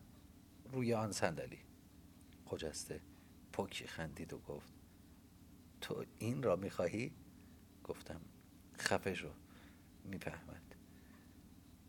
روی 0.72 0.94
آن 0.94 1.12
صندلی. 1.12 1.58
خجسته. 2.46 3.00
پکی 3.52 3.86
خندید 3.86 4.32
و 4.32 4.38
گفت 4.38 4.72
تو 5.80 6.04
این 6.18 6.42
را 6.42 6.56
می‌خواهی؟ 6.56 7.12
گفتم 7.84 8.20
خفه 8.78 9.14
شو. 9.14 9.30
می‌فهمد. 10.04 10.74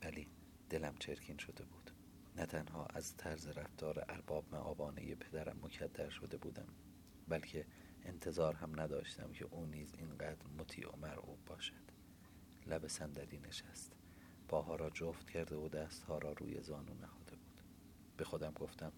ولی 0.04 0.28
دلم 0.70 0.96
چرکین 1.00 1.38
شده 1.38 1.64
بود. 1.66 1.92
نه 2.36 2.46
تنها 2.46 2.86
از 2.86 3.18
طرز 3.18 3.48
رفتار 3.48 4.06
ارباب 4.10 4.46
معابانه 4.52 5.16
پدرم 5.16 5.60
مکدر 5.64 6.10
شده 6.10 6.38
بودم 6.38 6.68
بلکه 7.28 7.66
انتظار 8.04 8.56
هم 8.56 8.80
نداشتم 8.82 9.32
که 9.32 9.46
او 9.46 9.66
نیز 9.66 9.94
اینقدر 9.98 10.48
مطیع 10.60 10.90
و 10.90 10.96
مرعوب 10.96 11.46
باشد. 11.46 11.92
لب 12.68 12.88
صندلی 12.88 13.40
نشست. 13.40 13.94
پاها 14.48 14.76
را 14.76 14.90
جفت 14.90 15.30
کرده 15.30 15.56
و 15.56 15.70
دستها 15.70 16.18
را 16.18 16.34
روی 16.34 16.62
زانو 16.62 16.94
نهاده 16.94 17.18
بود 17.22 17.27
به 18.18 18.26
خودم 18.26 18.52
گفتم 18.52 18.92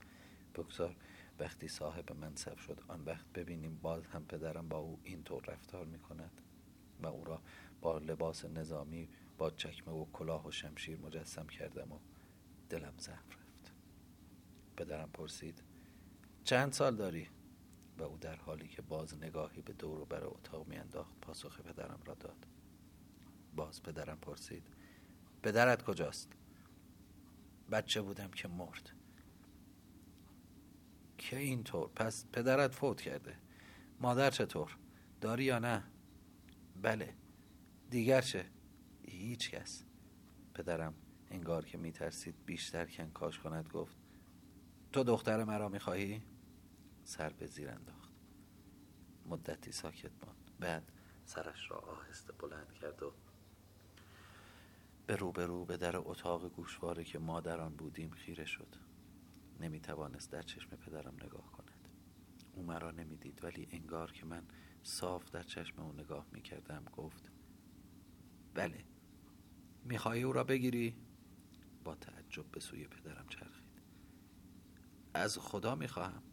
بگذار 0.56 0.96
وقتی 1.40 1.68
صاحب 1.68 2.14
منصب 2.14 2.58
شد 2.58 2.82
آن 2.88 3.04
وقت 3.06 3.26
ببینیم 3.34 3.80
باز 3.82 4.06
هم 4.06 4.26
پدرم 4.26 4.70
با 4.70 4.78
او 4.78 5.00
اینطور 5.04 5.46
رفتار 5.46 5.86
می 5.86 6.00
کند 6.00 6.42
و 7.02 7.08
او 7.08 7.24
را 7.24 7.42
با 7.82 7.98
لباس 7.98 8.46
نظامی 8.46 9.10
با 9.38 9.50
چکمه 9.50 9.94
و 9.94 10.06
کلاه 10.14 10.48
و 10.48 10.52
شمشیر 10.52 11.00
مجسم 11.00 11.48
کردم 11.48 11.92
و 11.92 12.00
دلم 12.70 12.94
ضعف 13.00 13.32
رفت 13.32 13.72
پدرم 14.78 15.10
پرسید 15.14 15.64
چند 16.44 16.74
سال 16.74 16.96
داری؟ 16.96 17.28
و 17.98 18.04
او 18.04 18.18
در 18.18 18.36
حالی 18.36 18.68
که 18.68 18.82
باز 18.82 19.18
نگاهی 19.18 19.62
به 19.62 19.74
دور 19.74 20.00
و 20.00 20.06
بر 20.06 20.24
اتاق 20.24 20.68
میانداخت 20.68 21.14
پاسخ 21.22 21.62
پدرم 21.62 22.00
را 22.06 22.14
داد 22.14 22.48
باز 23.56 23.84
پدرم 23.84 24.18
پرسید 24.18 24.64
پدرت 25.44 25.84
کجاست؟ 25.84 26.32
بچه 27.72 28.02
بودم 28.02 28.32
که 28.32 28.48
مرد 28.48 28.92
که 31.30 31.38
اینطور. 31.38 31.90
پس 31.96 32.26
پدرت 32.34 32.76
فوت 32.76 33.02
کرده. 33.02 33.36
مادر 34.00 34.32
چطور؟ 34.32 34.78
داری 35.22 35.44
یا 35.44 35.60
نه؟ 35.60 35.84
بله. 36.82 37.14
دیگر 37.90 38.22
چه؟ 38.22 38.46
هیچ 39.04 39.52
کس. 39.52 39.84
پدرم 40.54 40.94
انگار 41.32 41.66
که 41.66 41.78
میترسید 41.78 42.36
بیشتر 42.46 42.86
کنکاش 42.86 43.40
کند 43.40 43.70
گفت 43.70 43.98
تو 44.92 45.04
دختر 45.04 45.44
مرا 45.44 45.70
می‌خواهی؟ 45.70 46.24
سر 47.04 47.30
به 47.30 47.46
زیر 47.46 47.70
انداخت. 47.70 48.14
مدتی 49.26 49.72
ساکت 49.72 50.12
ماند. 50.26 50.52
بعد 50.60 50.92
سرش 51.26 51.72
را 51.72 51.78
آهسته 51.78 52.34
بلند 52.34 52.74
کرد 52.74 53.04
و 53.04 53.14
به 55.08 55.16
روبرو 55.16 55.66
به 55.66 55.78
در 55.78 55.98
اتاق 55.98 56.50
گوشواره 56.50 57.04
که 57.04 57.20
ما 57.20 57.40
در 57.40 57.62
آن 57.62 57.76
بودیم 57.76 58.10
خیره 58.12 58.46
شد. 58.46 58.76
نمی 59.60 59.80
توانست 59.80 60.32
در 60.32 60.42
چشم 60.42 60.76
پدرم 60.76 61.16
نگاه 61.24 61.52
کند. 61.52 61.90
او 62.54 62.64
مرا 62.64 62.92
نمی‌دید 62.92 63.44
ولی 63.44 63.68
انگار 63.72 64.12
که 64.12 64.26
من 64.26 64.44
صاف 64.84 65.32
در 65.32 65.44
چشم 65.44 65.82
او 65.82 65.94
نگاه 65.94 66.26
می 66.32 66.42
کردم 66.42 66.86
گفت 66.86 67.32
بله 68.54 68.86
می‌خواهی 69.86 70.24
او 70.24 70.34
را 70.34 70.44
بگیری؟ 70.44 70.96
با 71.84 71.96
تعجب 71.96 72.46
به 72.52 72.60
سوی 72.60 72.88
پدرم 72.88 73.26
چرخید. 73.28 73.82
از 75.14 75.38
خدا 75.38 75.76
می‌خواهم. 75.76 76.24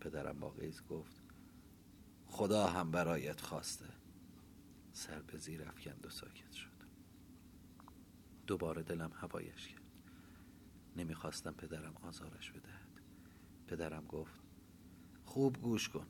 پدرم 0.00 0.40
با 0.40 0.50
غیز 0.50 0.82
گفت 0.82 1.22
خدا 2.26 2.66
هم 2.66 2.90
برایت 2.90 3.40
خواسته. 3.40 3.88
سر 4.92 5.22
به 5.22 5.38
زیر 5.38 5.68
افکند 5.68 6.06
و 6.06 6.10
ساکت 6.10 6.52
شد. 6.52 6.70
دوباره 8.46 8.82
دلم 8.82 9.12
هوایش 9.14 9.68
کرد. 9.68 9.79
نمی‌خواستم 10.96 11.52
پدرم 11.52 11.94
آزارش 12.02 12.50
بدهد 12.50 12.88
پدرم 13.66 14.06
گفت 14.06 14.40
خوب 15.24 15.56
گوش 15.62 15.88
کن 15.88 16.06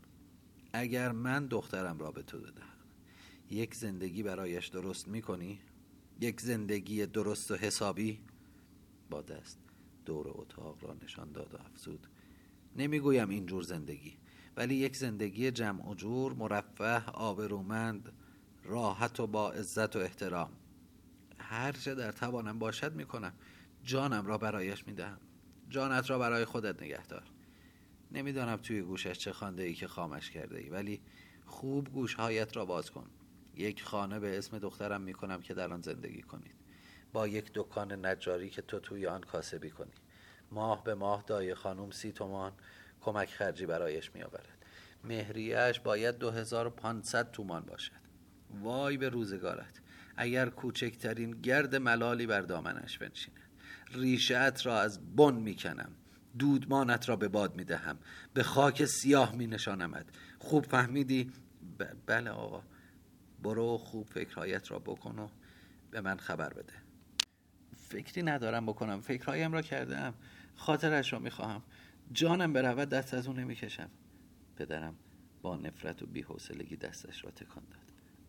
اگر 0.72 1.12
من 1.12 1.46
دخترم 1.46 1.98
را 1.98 2.10
به 2.10 2.22
تو 2.22 2.38
بدهم 2.38 2.66
یک 3.50 3.74
زندگی 3.74 4.22
برایش 4.22 4.68
درست 4.68 5.08
می‌کنی؟ 5.08 5.60
یک 6.20 6.40
زندگی 6.40 7.06
درست 7.06 7.50
و 7.50 7.56
حسابی؟ 7.56 8.20
با 9.10 9.22
دست 9.22 9.58
دور 10.04 10.28
اتاق 10.28 10.84
را 10.84 10.96
نشان 11.02 11.32
داد 11.32 11.54
و 11.54 11.58
افزود 11.58 12.06
نمی‌گویم 12.76 13.28
اینجور 13.28 13.62
زندگی 13.62 14.16
ولی 14.56 14.74
یک 14.74 14.96
زندگی 14.96 15.50
جمع 15.50 15.90
و 15.90 15.94
جور 15.94 16.32
مرفه 16.32 17.10
آبرومند 17.10 18.12
راحت 18.64 19.20
و 19.20 19.26
با 19.26 19.52
عزت 19.52 19.96
و 19.96 19.98
احترام 19.98 20.50
هر 21.38 21.72
چه 21.72 21.94
در 21.94 22.12
توانم 22.12 22.58
باشد 22.58 22.94
می‌کنم 22.94 23.32
جانم 23.84 24.26
را 24.26 24.38
برایش 24.38 24.86
می‌دهم. 24.86 25.20
جانت 25.68 26.10
را 26.10 26.18
برای 26.18 26.44
خودت 26.44 26.82
نگهدار 26.82 27.22
نمی‌دانم 28.12 28.56
توی 28.56 28.82
گوشش 28.82 29.18
چه 29.18 29.32
خانده 29.32 29.62
ای 29.62 29.74
که 29.74 29.88
خامش 29.88 30.30
کرده 30.30 30.58
ای 30.58 30.68
ولی 30.68 31.00
خوب 31.44 31.92
گوشهایت 31.92 32.56
را 32.56 32.64
باز 32.64 32.90
کن. 32.90 33.10
یک 33.54 33.82
خانه 33.82 34.20
به 34.20 34.38
اسم 34.38 34.58
دخترم 34.58 35.00
می‌کنم 35.00 35.40
که 35.40 35.54
در 35.54 35.72
آن 35.72 35.82
زندگی 35.82 36.22
کنید. 36.22 36.54
با 37.12 37.28
یک 37.28 37.50
دکان 37.54 38.06
نجاری 38.06 38.50
که 38.50 38.62
تو 38.62 38.80
توی 38.80 39.06
آن 39.06 39.20
کاسبی 39.20 39.70
کنی. 39.70 39.92
ماه 40.52 40.84
به 40.84 40.94
ماه 40.94 41.24
دای 41.26 41.54
خانوم 41.54 41.90
سی 41.90 42.12
تومان 42.12 42.52
کمک 43.00 43.28
خرجی 43.28 43.66
برایش 43.66 44.14
میآورد. 44.14 44.64
مهریهش 45.04 45.80
باید 45.80 46.18
دو 46.18 46.30
هزار 46.30 46.66
و 46.66 46.70
پانصد 46.70 47.30
تومان 47.30 47.62
باشد. 47.62 48.00
وای 48.62 48.96
به 48.96 49.08
روزگارت. 49.08 49.80
اگر 50.16 50.48
کوچکترین 50.50 51.30
گرد 51.30 51.76
ملالی 51.76 52.26
بر 52.26 52.40
دامنش 52.40 52.98
بنشیند. 52.98 53.49
ریشت 53.92 54.66
را 54.66 54.80
از 54.80 55.16
بن 55.16 55.34
می‌کنم. 55.34 55.92
دودمانت 56.38 57.08
را 57.08 57.16
به 57.16 57.28
باد 57.28 57.56
می‌دهم. 57.56 57.98
به 58.34 58.42
خاک 58.42 58.84
سیاه 58.84 59.34
می 59.34 59.46
نشانمد 59.46 60.12
خوب 60.38 60.64
فهمیدی؟ 60.64 61.30
بله 62.06 62.30
آقا. 62.30 62.62
برو 63.42 63.78
خوب 63.78 64.06
فکرهایت 64.06 64.70
را 64.70 64.78
بکن 64.78 65.18
و 65.18 65.28
به 65.90 66.00
من 66.00 66.16
خبر 66.16 66.52
بده. 66.52 66.72
فکری 67.76 68.22
ندارم 68.22 68.66
بکنم. 68.66 69.00
فکرهایم 69.00 69.52
را 69.52 69.62
کردم 69.62 70.14
خاطرش 70.56 71.12
را 71.12 71.18
می‌خواهم. 71.18 71.62
جانم 72.12 72.52
برود 72.52 72.88
دست 72.88 73.14
از 73.14 73.26
اون 73.26 73.38
نمی‌کشم. 73.38 73.90
پدرم 74.56 74.94
با 75.42 75.56
نفرت 75.56 76.02
و 76.02 76.06
بیحوصلگی 76.06 76.76
دستش 76.76 77.24
را 77.24 77.30
تکان 77.30 77.64
داد. 77.70 77.80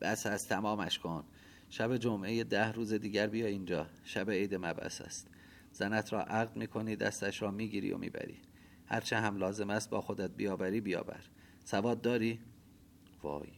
بس 0.02 0.26
از 0.26 0.48
تمامش 0.48 1.00
کن. 1.00 1.24
شب 1.70 1.98
جمعه 1.98 2.44
ده 2.44 2.72
روز 2.72 2.94
دیگر 2.94 3.28
بیا 3.28 3.48
اینجا. 3.48 3.88
شب 4.04 4.32
عید 4.32 4.56
مبعث 4.56 5.02
است. 5.02 5.28
زنت 5.72 6.14
را 6.14 6.24
عقد 6.24 6.56
می‌کنی 6.56 6.96
دستش 6.96 7.42
را 7.42 7.52
می‌گیری 7.52 7.92
و 7.92 7.98
می‌بری. 7.98 8.42
هرچه 8.86 9.18
هم 9.18 9.38
لازم 9.38 9.70
است 9.70 9.90
با 9.90 10.02
خودت 10.02 10.32
بیاوری 10.32 10.82
بیاور. 10.82 11.30
سواد 11.64 12.02
داری؟ 12.02 12.40
وای 13.24 13.52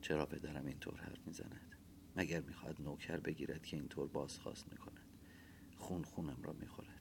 چرا 0.00 0.26
پدرم 0.26 0.66
اینطور 0.66 1.00
حرف 1.00 1.26
می‌زند؟ 1.26 1.76
مگر 2.16 2.40
می‌خواهد 2.40 2.82
نوکر 2.82 3.16
بگیرد 3.16 3.66
که 3.66 3.76
اینطور 3.76 4.08
بازخواست 4.08 4.72
می‌کند؟ 4.72 5.06
خون 5.76 6.04
خونم 6.04 6.42
را 6.42 6.52
می‌خورد. 6.52 7.00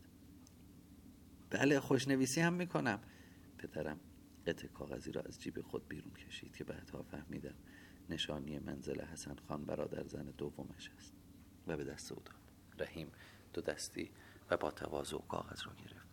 بله 1.49 1.79
خوشنویسی 1.79 2.41
هم 2.41 2.53
می‌کنم. 2.53 2.99
پدرم 3.57 3.99
قطع 4.47 4.67
کاغذی 4.67 5.11
را 5.11 5.21
از 5.21 5.41
جیب 5.41 5.61
خود 5.61 5.87
بیرون 5.87 6.13
کشید 6.13 6.55
که 6.55 6.63
بعدها 6.63 7.03
فهمیدم 7.03 7.55
نشانی 8.09 8.59
منزل 8.59 9.01
حسن 9.01 9.35
خان 9.47 9.65
برادر 9.65 10.07
زن 10.07 10.33
دومش 10.37 10.89
است 10.97 11.13
و 11.67 11.77
به 11.77 11.83
دست 11.83 12.11
او 12.11 12.21
داد. 12.25 12.35
رحیم 12.79 13.11
دو 13.53 13.61
دستی 13.61 14.11
و 14.51 14.57
با 14.57 14.71
تواضع 14.71 15.17
کاغذ 15.17 15.67
را 15.67 15.73
گرفت. 15.73 16.09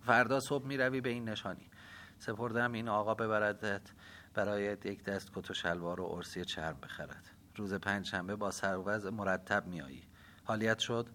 فردا 0.00 0.40
صبح 0.40 0.66
می‌روی 0.66 1.00
به 1.00 1.08
این 1.08 1.28
نشانی. 1.28 1.70
سپردم 2.18 2.72
این 2.72 2.88
آقا 2.88 3.14
ببردت 3.14 3.92
برای 4.34 4.64
یک 4.64 5.04
دست 5.04 5.30
کت 5.34 5.50
و 5.50 5.54
شلوار 5.54 6.00
و 6.00 6.04
ارسی 6.04 6.44
چرم 6.44 6.80
بخرد. 6.80 7.30
روز 7.56 7.74
پنج 7.74 8.06
شنبه 8.06 8.36
با 8.36 8.50
سروز 8.50 9.06
مرتب 9.06 9.66
میایی. 9.66 10.08
حالیت 10.44 10.78
شد؟ 10.78 11.08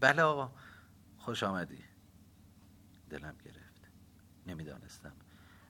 بله 0.00 0.22
آقا 0.22 0.52
خوش 1.18 1.42
آمدی. 1.42 1.84
دلم 3.10 3.36
گرفت. 3.44 3.90
نمی‌دانستم 4.46 5.16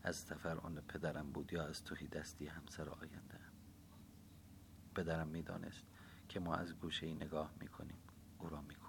از 0.02 0.26
تفرعون 0.26 0.80
پدرم 0.80 1.32
بود 1.32 1.52
یا 1.52 1.66
از 1.66 1.84
توهی 1.84 2.08
دستی 2.08 2.46
همسر 2.46 2.88
آینده. 2.88 3.40
پدرم 4.94 5.28
می‌دانست 5.28 5.84
که 6.28 6.40
ما 6.40 6.54
از 6.54 6.74
گوشه 6.74 7.06
ای 7.06 7.14
نگاه 7.14 7.52
می‌کنیم. 7.60 7.98
او 8.38 8.48
را 8.48 8.60
میکوبید 8.60 8.79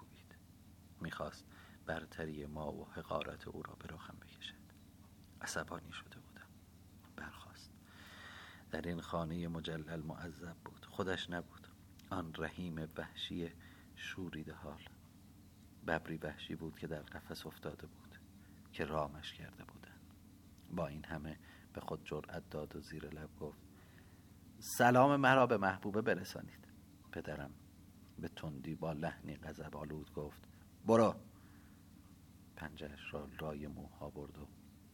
می‌خواست 1.02 1.44
برتری 1.86 2.46
ما 2.46 2.72
و 2.72 2.88
حقارت 2.92 3.48
او 3.48 3.62
را 3.62 3.74
به 3.74 3.94
رخم 3.94 4.16
بکشد. 4.20 4.62
عصبانی 5.40 5.92
شده 5.92 6.18
بودم. 6.18 6.46
برخواست 7.16 7.70
در 8.70 8.88
این 8.88 9.00
خانه 9.00 9.48
مجلل 9.48 10.02
معذب 10.02 10.56
بود. 10.64 10.84
خودش 10.84 11.30
نبود. 11.30 11.68
آن 12.10 12.32
رحیم 12.38 12.88
وحشی 12.96 13.52
شوریده 13.96 14.54
حال 14.54 14.82
ببری 15.86 16.16
وحشی 16.16 16.54
بود 16.54 16.78
که 16.78 16.86
در 16.86 17.02
قفس 17.02 17.46
افتاده 17.46 17.86
بود 17.86 18.18
که 18.72 18.84
رامش 18.84 19.32
کرده 19.32 19.64
بودن. 19.64 20.00
با 20.70 20.86
این 20.86 21.04
همه 21.04 21.38
به 21.72 21.80
خود 21.80 22.04
جرأت 22.04 22.50
داد 22.50 22.76
و 22.76 22.80
زیر 22.80 23.08
لب 23.08 23.36
گفت 23.40 23.62
سلام 24.58 25.16
مرا 25.16 25.46
به 25.46 25.56
محبوبه 25.56 26.02
برسانید. 26.02 26.68
پدرم 27.12 27.50
به 28.18 28.28
تندی 28.28 28.74
با 28.74 28.92
لحنی 28.92 29.36
غضب 29.36 29.76
آلود 29.76 30.12
گفت 30.12 30.48
برو. 30.86 31.14
پنجهش 32.56 33.14
را 33.14 33.28
رای 33.38 33.66
موها 33.66 34.10
برد 34.10 34.38
و 34.38 34.46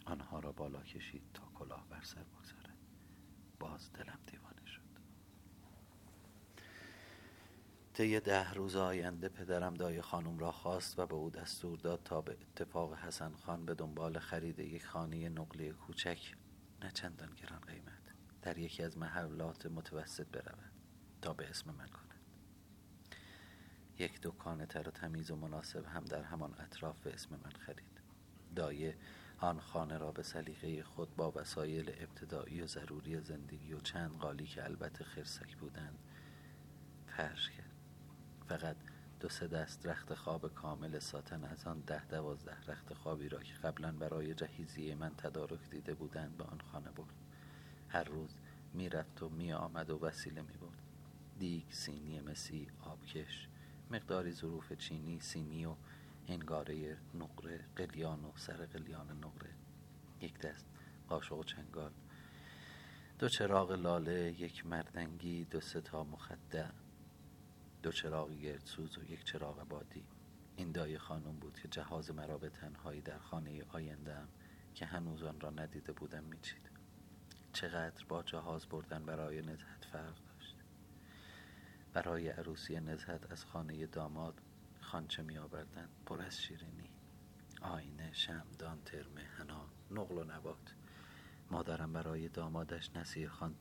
آنها 0.04 0.38
را 0.40 0.52
بالا 0.52 0.82
کشید 0.82 1.22
تا 1.34 1.42
کلاه 1.54 1.86
بر 1.88 2.02
سر 2.02 2.22
بگذارد. 2.22 2.78
باز 3.60 3.92
دلم 3.92 4.18
دیوانه 4.26 4.66
شد. 4.66 4.82
طی 7.94 8.20
ده 8.20 8.52
روز 8.52 8.76
آینده 8.76 9.28
پدرم 9.28 9.74
دای 9.74 10.02
خانم 10.02 10.38
را 10.38 10.52
خواست 10.52 10.98
و 10.98 11.06
به 11.06 11.14
او 11.14 11.30
دستور 11.30 11.78
داد 11.78 12.02
تا 12.04 12.20
به 12.20 12.32
اتفاق 12.32 12.94
حسن 12.94 13.32
خان 13.32 13.64
به 13.64 13.74
دنبال 13.74 14.18
خرید 14.18 14.58
یک 14.58 14.86
خانه 14.86 15.28
نقلی 15.28 15.72
کوچک 15.72 16.34
نه 16.82 16.90
چندان 16.90 17.34
گران 17.34 17.60
قیمت 17.60 18.02
در 18.42 18.58
یکی 18.58 18.82
از 18.82 18.98
محلات 18.98 19.66
متوسط 19.66 20.26
برود 20.26 20.72
تا 21.22 21.32
به 21.32 21.50
اسم 21.50 21.70
من 21.70 21.86
کند. 21.86 22.07
یک 23.98 24.20
دکان 24.22 24.66
تر 24.66 24.88
و 24.88 24.90
تمیز 24.90 25.30
و 25.30 25.36
مناسب 25.36 25.84
هم 25.86 26.04
در 26.04 26.22
همان 26.22 26.54
اطراف 26.58 27.00
به 27.00 27.14
اسم 27.14 27.36
من 27.44 27.50
خرید. 27.50 28.00
دایه 28.56 28.96
آن 29.38 29.60
خانه 29.60 29.98
را 29.98 30.12
به 30.12 30.22
سلیقه 30.22 30.82
خود 30.82 31.16
با 31.16 31.32
وسایل 31.36 31.92
ابتدایی 31.98 32.60
و 32.62 32.66
ضروری 32.66 33.20
زندگی 33.20 33.72
و 33.72 33.80
چند 33.80 34.18
قالی 34.18 34.46
که 34.46 34.64
البته 34.64 35.04
خرسک 35.04 35.56
بودند 35.56 35.98
فرش 37.06 37.50
کرد. 37.50 37.72
فقط 38.48 38.76
دو 39.20 39.28
سه 39.28 39.46
دست 39.46 39.86
رخت 39.86 40.14
خواب 40.14 40.54
کامل 40.54 40.98
ساتن 40.98 41.44
از 41.44 41.66
آن 41.66 41.80
ده 41.80 42.04
دوازده 42.04 42.56
رخت 42.66 42.94
خوابی 42.94 43.28
را 43.28 43.38
که 43.38 43.54
قبلا 43.54 43.92
برای 43.92 44.34
جهیزیه 44.34 44.94
من 44.94 45.14
تدارک 45.14 45.70
دیده 45.70 45.94
بودند 45.94 46.36
به 46.36 46.44
آن 46.44 46.60
خانه 46.72 46.90
برد. 46.90 47.14
هر 47.88 48.04
روز 48.04 48.30
می‌رفت 48.74 49.22
و 49.22 49.28
می 49.28 49.52
آمد 49.52 49.90
و 49.90 49.98
وسیله 49.98 50.42
می 50.42 50.56
برد 50.56 50.82
دیگ 51.38 51.64
سینی 51.70 52.20
مسی 52.20 52.66
آبکش 52.80 53.48
مقداری 53.90 54.32
ظروف 54.32 54.72
چینی 54.72 55.20
سینی 55.20 55.64
و 55.64 55.74
انگاره 56.28 56.96
نقره 57.14 57.64
قلیان 57.76 58.24
و 58.24 58.32
سر 58.36 58.66
قلیان 58.66 59.10
نقره. 59.10 59.50
یک 60.20 60.38
دست 60.38 60.66
قاشق 61.08 61.38
و 61.38 61.44
چنگال 61.44 61.92
دو 63.18 63.28
چراغ 63.28 63.72
لاله 63.72 64.34
یک 64.38 64.66
مردنگی 64.66 65.44
دو 65.44 65.60
ستا 65.60 66.04
مخدع 66.04 66.68
دو 67.82 67.92
چراغ 67.92 68.30
گردسوز 68.30 68.98
و 68.98 69.04
یک 69.04 69.24
چراغ 69.24 69.68
بادی. 69.68 70.04
این 70.56 70.72
دای 70.72 70.98
خانم 70.98 71.36
بود 71.36 71.58
که 71.58 71.68
جهاز 71.68 72.10
مرا 72.10 72.38
به 72.38 72.48
تنهایی 72.48 73.00
در 73.00 73.18
خانه 73.18 73.64
آیندهم 73.68 74.28
که 74.74 74.86
هنوز 74.86 75.22
آن 75.22 75.40
را 75.40 75.50
ندیده 75.50 75.92
بودم 75.92 76.24
میچید. 76.24 76.70
چقدر 77.52 78.04
با 78.08 78.22
جهاز 78.22 78.66
بردن 78.66 79.04
برای 79.04 79.42
نزهت 79.42 79.84
فرق 79.92 80.27
برای 81.98 82.28
عروسی 82.28 82.80
نزهت 82.80 83.32
از 83.32 83.44
خانه 83.44 83.86
داماد 83.86 84.40
خانچه 84.80 85.22
می 85.22 85.38
آوردن 85.38 85.88
پر 86.06 86.22
از 86.22 86.42
شیرینی. 86.42 86.90
آینه 87.62 88.12
شمدان 88.12 88.78
ترمه 88.84 89.22
هنا 89.38 89.66
نقل 89.90 90.18
و 90.18 90.24
نبات. 90.24 90.74
مادرم 91.50 91.92
برای 91.92 92.28
دامادش 92.28 92.96
نصیر 92.96 93.28
خان 93.28 93.54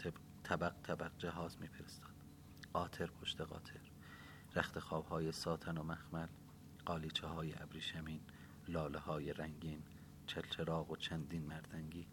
طبق 0.43 0.73
طبق 0.83 1.11
جهاز 1.17 1.61
میفرستاد. 1.61 2.13
قاطر 2.73 3.05
پشت 3.05 3.41
قاطر. 3.41 3.79
رخت 4.55 4.79
خوابهای 4.79 5.31
ساتن 5.31 5.77
و 5.77 5.83
مخمل 5.83 6.27
قالیچه 6.85 7.27
های 7.27 7.53
ابریشمین 7.61 8.21
لاله 8.67 8.99
های 8.99 9.33
رنگین 9.33 9.83
چلچراغ 10.27 10.91
و 10.91 10.95
چندین 10.95 11.45
مردنگی. 11.45 12.07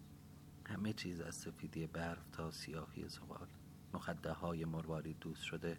همه 0.66 0.92
چیز 0.92 1.20
از 1.20 1.34
سفیدی 1.34 1.87
برف 1.87 2.28
تا 2.32 2.50
سیاهی 2.50 3.08
زغال 3.08 3.48
مخده 3.94 4.32
های 4.32 4.64
مرواری 4.64 5.14
دوست 5.14 5.42
شده 5.42 5.78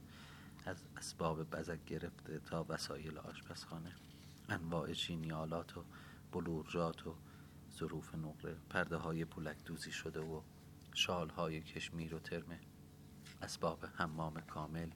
از 0.66 0.84
اسباب 0.98 1.44
بزک 1.44 1.86
گرفته 1.86 2.40
تا 2.40 2.66
وسایل 2.70 3.18
آشپزخانه 3.18 3.96
انواع 4.50 4.94
چینیالات 4.94 5.78
و 5.78 5.84
بلورجات 6.32 7.08
و 7.08 7.16
ظروف 7.72 8.16
نقره 8.16 8.56
پرده 8.70 8.96
های 8.96 9.26
پولک 9.26 9.64
دوزی 9.66 9.92
شده 9.92 10.20
و 10.20 10.42
شال 10.94 11.30
های 11.30 11.62
کشمیر 11.62 12.16
و 12.16 12.20
ترمه 12.20 12.60
اسباب 13.42 13.86
حمام 13.96 14.42
کامل 14.42 14.90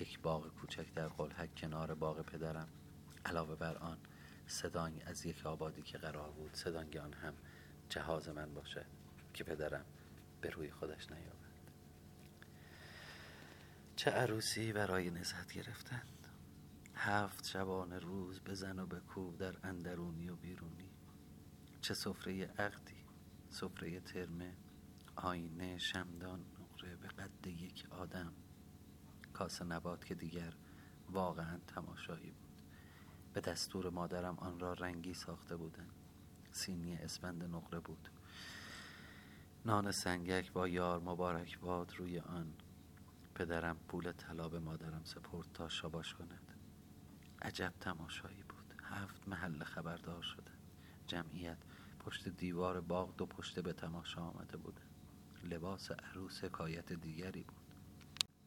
یک 0.00 0.20
باغ 0.20 0.48
کوچک 0.48 0.94
در 0.94 1.08
قلحک 1.08 1.54
کنار 1.56 1.94
باغ 1.94 2.22
پدرم. 2.22 2.68
علاوه 3.24 3.54
بر 3.54 3.76
آن 3.76 3.98
صدانی 4.46 5.02
از 5.02 5.26
یک 5.26 5.46
آبادی 5.46 5.82
که 5.82 5.98
قرار 5.98 6.30
بود 6.30 6.54
صدانگ 6.54 6.96
آن 6.96 7.12
هم 7.12 7.34
جهاز 7.88 8.28
من 8.28 8.54
باشد 8.54 8.86
که 9.34 9.44
پدرم 9.44 9.84
به 10.40 10.50
روی 10.50 10.70
خودش 10.70 11.10
نیاورد. 11.10 11.45
چه 13.96 14.10
عروسی 14.10 14.72
برای 14.72 15.10
نزهت 15.10 15.52
گرفتند 15.52 16.28
هفت 16.94 17.46
شبانه 17.46 17.98
روز 17.98 18.40
بزن 18.40 18.78
و 18.78 18.86
بکوب 18.86 19.38
در 19.38 19.54
اندرونی 19.62 20.28
و 20.28 20.36
بیرونی. 20.36 20.90
چه 21.80 21.94
سفره 21.94 22.44
عقدی 22.44 23.04
سفره 23.50 24.00
ترمه 24.00 24.56
آینه 25.16 25.78
شمدان 25.78 26.40
نقره 26.60 26.96
به 26.96 27.08
قد 27.08 27.46
یک 27.46 27.86
آدم. 27.90 28.32
کاسه 29.32 29.64
نبات 29.64 30.04
که 30.04 30.14
دیگر 30.14 30.52
واقعا 31.10 31.58
تماشایی 31.66 32.30
بود. 32.30 32.62
به 33.32 33.40
دستور 33.40 33.90
مادرم 33.90 34.38
آن 34.38 34.60
را 34.60 34.72
رنگی 34.72 35.14
ساخته 35.14 35.56
بودند 35.56 35.94
سینی 36.52 36.96
اسفند 36.96 37.44
نقره 37.44 37.80
بود. 37.80 38.08
نان 39.64 39.92
سنگک 39.92 40.52
با 40.52 40.68
یار 40.68 41.00
مبارک 41.00 41.58
باد 41.58 41.94
روی 41.96 42.18
آن. 42.18 42.54
پدرم 43.36 43.76
پول 43.88 44.12
طلا 44.12 44.48
به 44.48 44.58
مادرم 44.58 45.04
سپرد 45.04 45.46
تا 45.54 45.68
شاباش 45.68 46.14
کند. 46.14 46.52
عجب 47.42 47.72
تماشایی 47.80 48.42
بود. 48.42 48.74
هفت 48.82 49.28
محل 49.28 49.64
خبردار 49.64 50.22
شده. 50.22 50.50
جمعیت 51.06 51.58
پشت 52.00 52.28
دیوار 52.28 52.80
باغ 52.80 53.16
دو 53.16 53.26
پشته 53.26 53.62
به 53.62 53.72
تماشا 53.72 54.20
آمده 54.20 54.56
بوده 54.56 54.80
لباس 55.44 55.90
عروس 55.90 56.44
حکایت 56.44 56.92
دیگری 56.92 57.42
بود. 57.42 57.74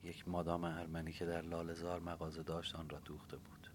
یک 0.03 0.27
مادام 0.27 0.63
ارمنی 0.63 1.13
که 1.13 1.25
در 1.25 1.41
لالزار 1.41 1.99
مغازه 1.99 2.43
داشت 2.43 2.75
آن 2.75 2.89
را 2.89 2.99
دوخته 2.99 3.37
بود. 3.37 3.67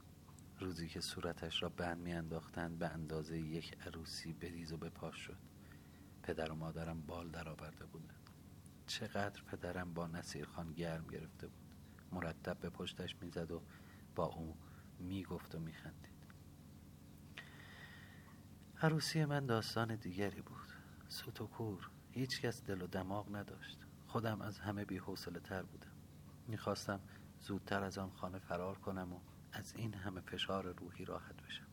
روزی 0.61 0.89
که 0.89 1.01
صورتش 1.01 1.63
را 1.63 1.69
بند 1.69 1.99
میانداختند 1.99 2.79
به 2.79 2.89
اندازه 2.89 3.39
یک 3.39 3.79
عروسی 3.87 4.33
بریز 4.33 4.73
و 4.73 4.77
بپاش 4.77 5.17
شد. 5.17 5.39
پدر 6.23 6.53
و 6.53 6.55
مادرم 6.55 7.01
بال 7.01 7.31
درآورده 7.31 7.87
بودند. 7.87 8.24
چقدر 8.87 9.43
پدرم 9.43 9.95
با 9.95 10.07
نصیر 10.07 10.47
خان 10.47 10.73
گرم 10.73 11.07
گرفته 11.07 11.47
بود. 11.47 11.75
مرتب 12.13 12.59
به 12.59 12.71
پشتش 12.71 13.17
می‌زد 13.21 13.51
و 13.51 13.63
با 14.15 14.25
او 14.25 14.57
می‌گفت 14.99 15.55
و 15.55 15.59
میخندید. 15.59 16.15
عروسی 18.83 19.25
من 19.25 19.47
داستان 19.47 19.97
دیگری 19.97 20.43
بود. 20.43 20.69
سوت 21.09 21.41
و 21.41 21.47
کور. 21.47 21.91
هیچ 22.11 22.41
کس 22.41 22.65
دل 22.65 22.83
و 22.83 22.87
دماغ 22.87 23.37
نداشت. 23.37 23.79
خودم 24.07 24.41
از 24.41 24.59
همه 24.59 24.85
بی 24.85 25.01
تر 25.45 25.63
بودم. 25.63 25.93
می‌خواستم 26.49 27.01
زودتر 27.41 27.85
از 27.85 27.99
آن 27.99 28.11
خانه 28.11 28.39
فرار 28.39 28.79
کنم 28.79 29.13
و 29.13 29.21
از 29.53 29.75
این 29.77 29.95
همه 29.95 30.21
فشار 30.21 30.73
روحی 30.73 31.05
راحت 31.05 31.43
بشم. 31.43 31.67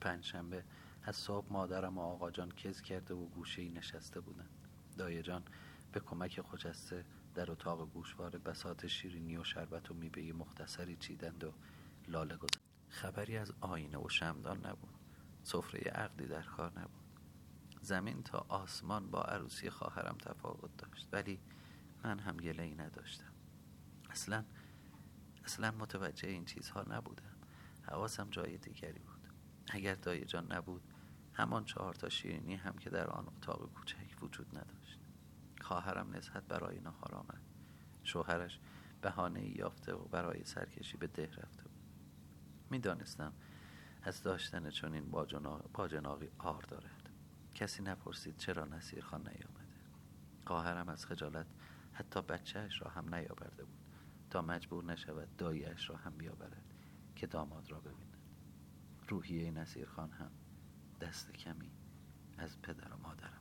پنجشنبه 0.00 0.64
از 1.02 1.16
صبح 1.16 1.52
مادرم 1.52 1.98
و 1.98 2.00
آقا 2.00 2.30
جان 2.30 2.52
کز 2.52 2.80
کرده 2.80 3.14
و 3.14 3.26
گوشه 3.26 3.70
نشسته 3.70 4.20
بودن 4.20 4.48
دایه 4.98 5.22
جان 5.22 5.42
به 5.92 6.00
کمک 6.00 6.40
خجسته 6.40 7.04
در 7.34 7.50
اتاق 7.50 7.90
گوشواره 7.90 8.38
بسات 8.38 8.86
شیرینی 8.86 9.36
و 9.36 9.44
شربت 9.44 9.90
و 9.90 9.94
میبه 9.94 10.32
مختصری 10.32 10.96
چیدند 10.96 11.44
و 11.44 11.52
لاله 12.08 12.36
گذاشت. 12.36 12.60
خبری 12.88 13.36
از 13.36 13.52
آینه 13.60 13.98
و 13.98 14.08
شمدان 14.08 14.66
نبود. 14.66 14.94
سفره 15.42 15.80
عقدی 15.80 16.26
در 16.26 16.42
کار 16.42 16.80
نبود. 16.80 17.00
زمین 17.80 18.22
تا 18.22 18.46
آسمان 18.48 19.10
با 19.10 19.22
عروسی 19.22 19.70
خواهرم 19.70 20.16
تفاوت 20.18 20.76
داشت 20.76 21.08
ولی 21.12 21.40
من 22.04 22.18
هم 22.18 22.36
گله 22.36 22.62
ای 22.62 22.74
نداشتم. 22.74 23.32
اصلا 24.10 24.44
اصلا 25.44 25.70
متوجه 25.70 26.28
این 26.28 26.44
چیزها 26.44 26.82
نبودم. 26.82 27.36
حواسم 27.82 28.30
جای 28.30 28.58
دیگری 28.58 28.98
بود. 28.98 29.28
اگر 29.68 29.94
دایه 29.94 30.24
جان 30.24 30.52
نبود 30.52 30.82
همان 31.32 31.64
چهار 31.64 31.94
تا 31.94 32.08
شیرینی 32.08 32.54
هم 32.54 32.72
که 32.78 32.90
در 32.90 33.06
آن 33.06 33.26
اتاق 33.26 33.72
کوچک 33.72 34.22
وجود 34.22 34.58
نداشت. 34.58 34.79
خواهرم 35.70 36.16
نزهت 36.16 36.42
برای 36.42 36.80
نهار 36.80 37.14
آمد. 37.14 37.40
شوهرش 38.04 38.60
بهانه 39.02 39.58
یافته 39.58 39.94
و 39.94 40.04
برای 40.04 40.44
سرکشی 40.44 40.96
به 40.96 41.06
ده 41.06 41.26
رفته 41.26 41.62
بود. 41.62 41.82
می‌دانستم 42.70 43.32
از 44.02 44.22
داشتن 44.22 44.70
چنین 44.70 45.10
باجناقی 45.72 46.28
آر 46.38 46.62
دارد. 46.62 47.10
کسی 47.54 47.82
نپرسید 47.82 48.36
چرا 48.36 48.64
نصیر 48.64 49.04
خان 49.04 49.20
نیامده. 49.20 49.74
خواهرم 50.46 50.88
از 50.88 51.06
خجالت 51.06 51.46
حتی 51.92 52.22
بچهش 52.22 52.82
را 52.82 52.90
هم 52.90 53.14
نیاورده 53.14 53.64
بود. 53.64 53.80
تا 54.30 54.42
مجبور 54.42 54.84
نشود 54.84 55.36
داییش 55.36 55.90
را 55.90 55.96
هم 55.96 56.16
بیاورد 56.16 56.74
که 57.16 57.26
داماد 57.26 57.70
را 57.70 57.80
ببیند. 57.80 58.16
روحیه 59.08 59.50
نصیر 59.50 59.88
خان 59.88 60.10
هم 60.10 60.30
دست 61.00 61.32
کمی 61.32 61.70
از 62.38 62.62
پدر 62.62 62.92
و 62.92 62.96
مادرم 62.96 63.39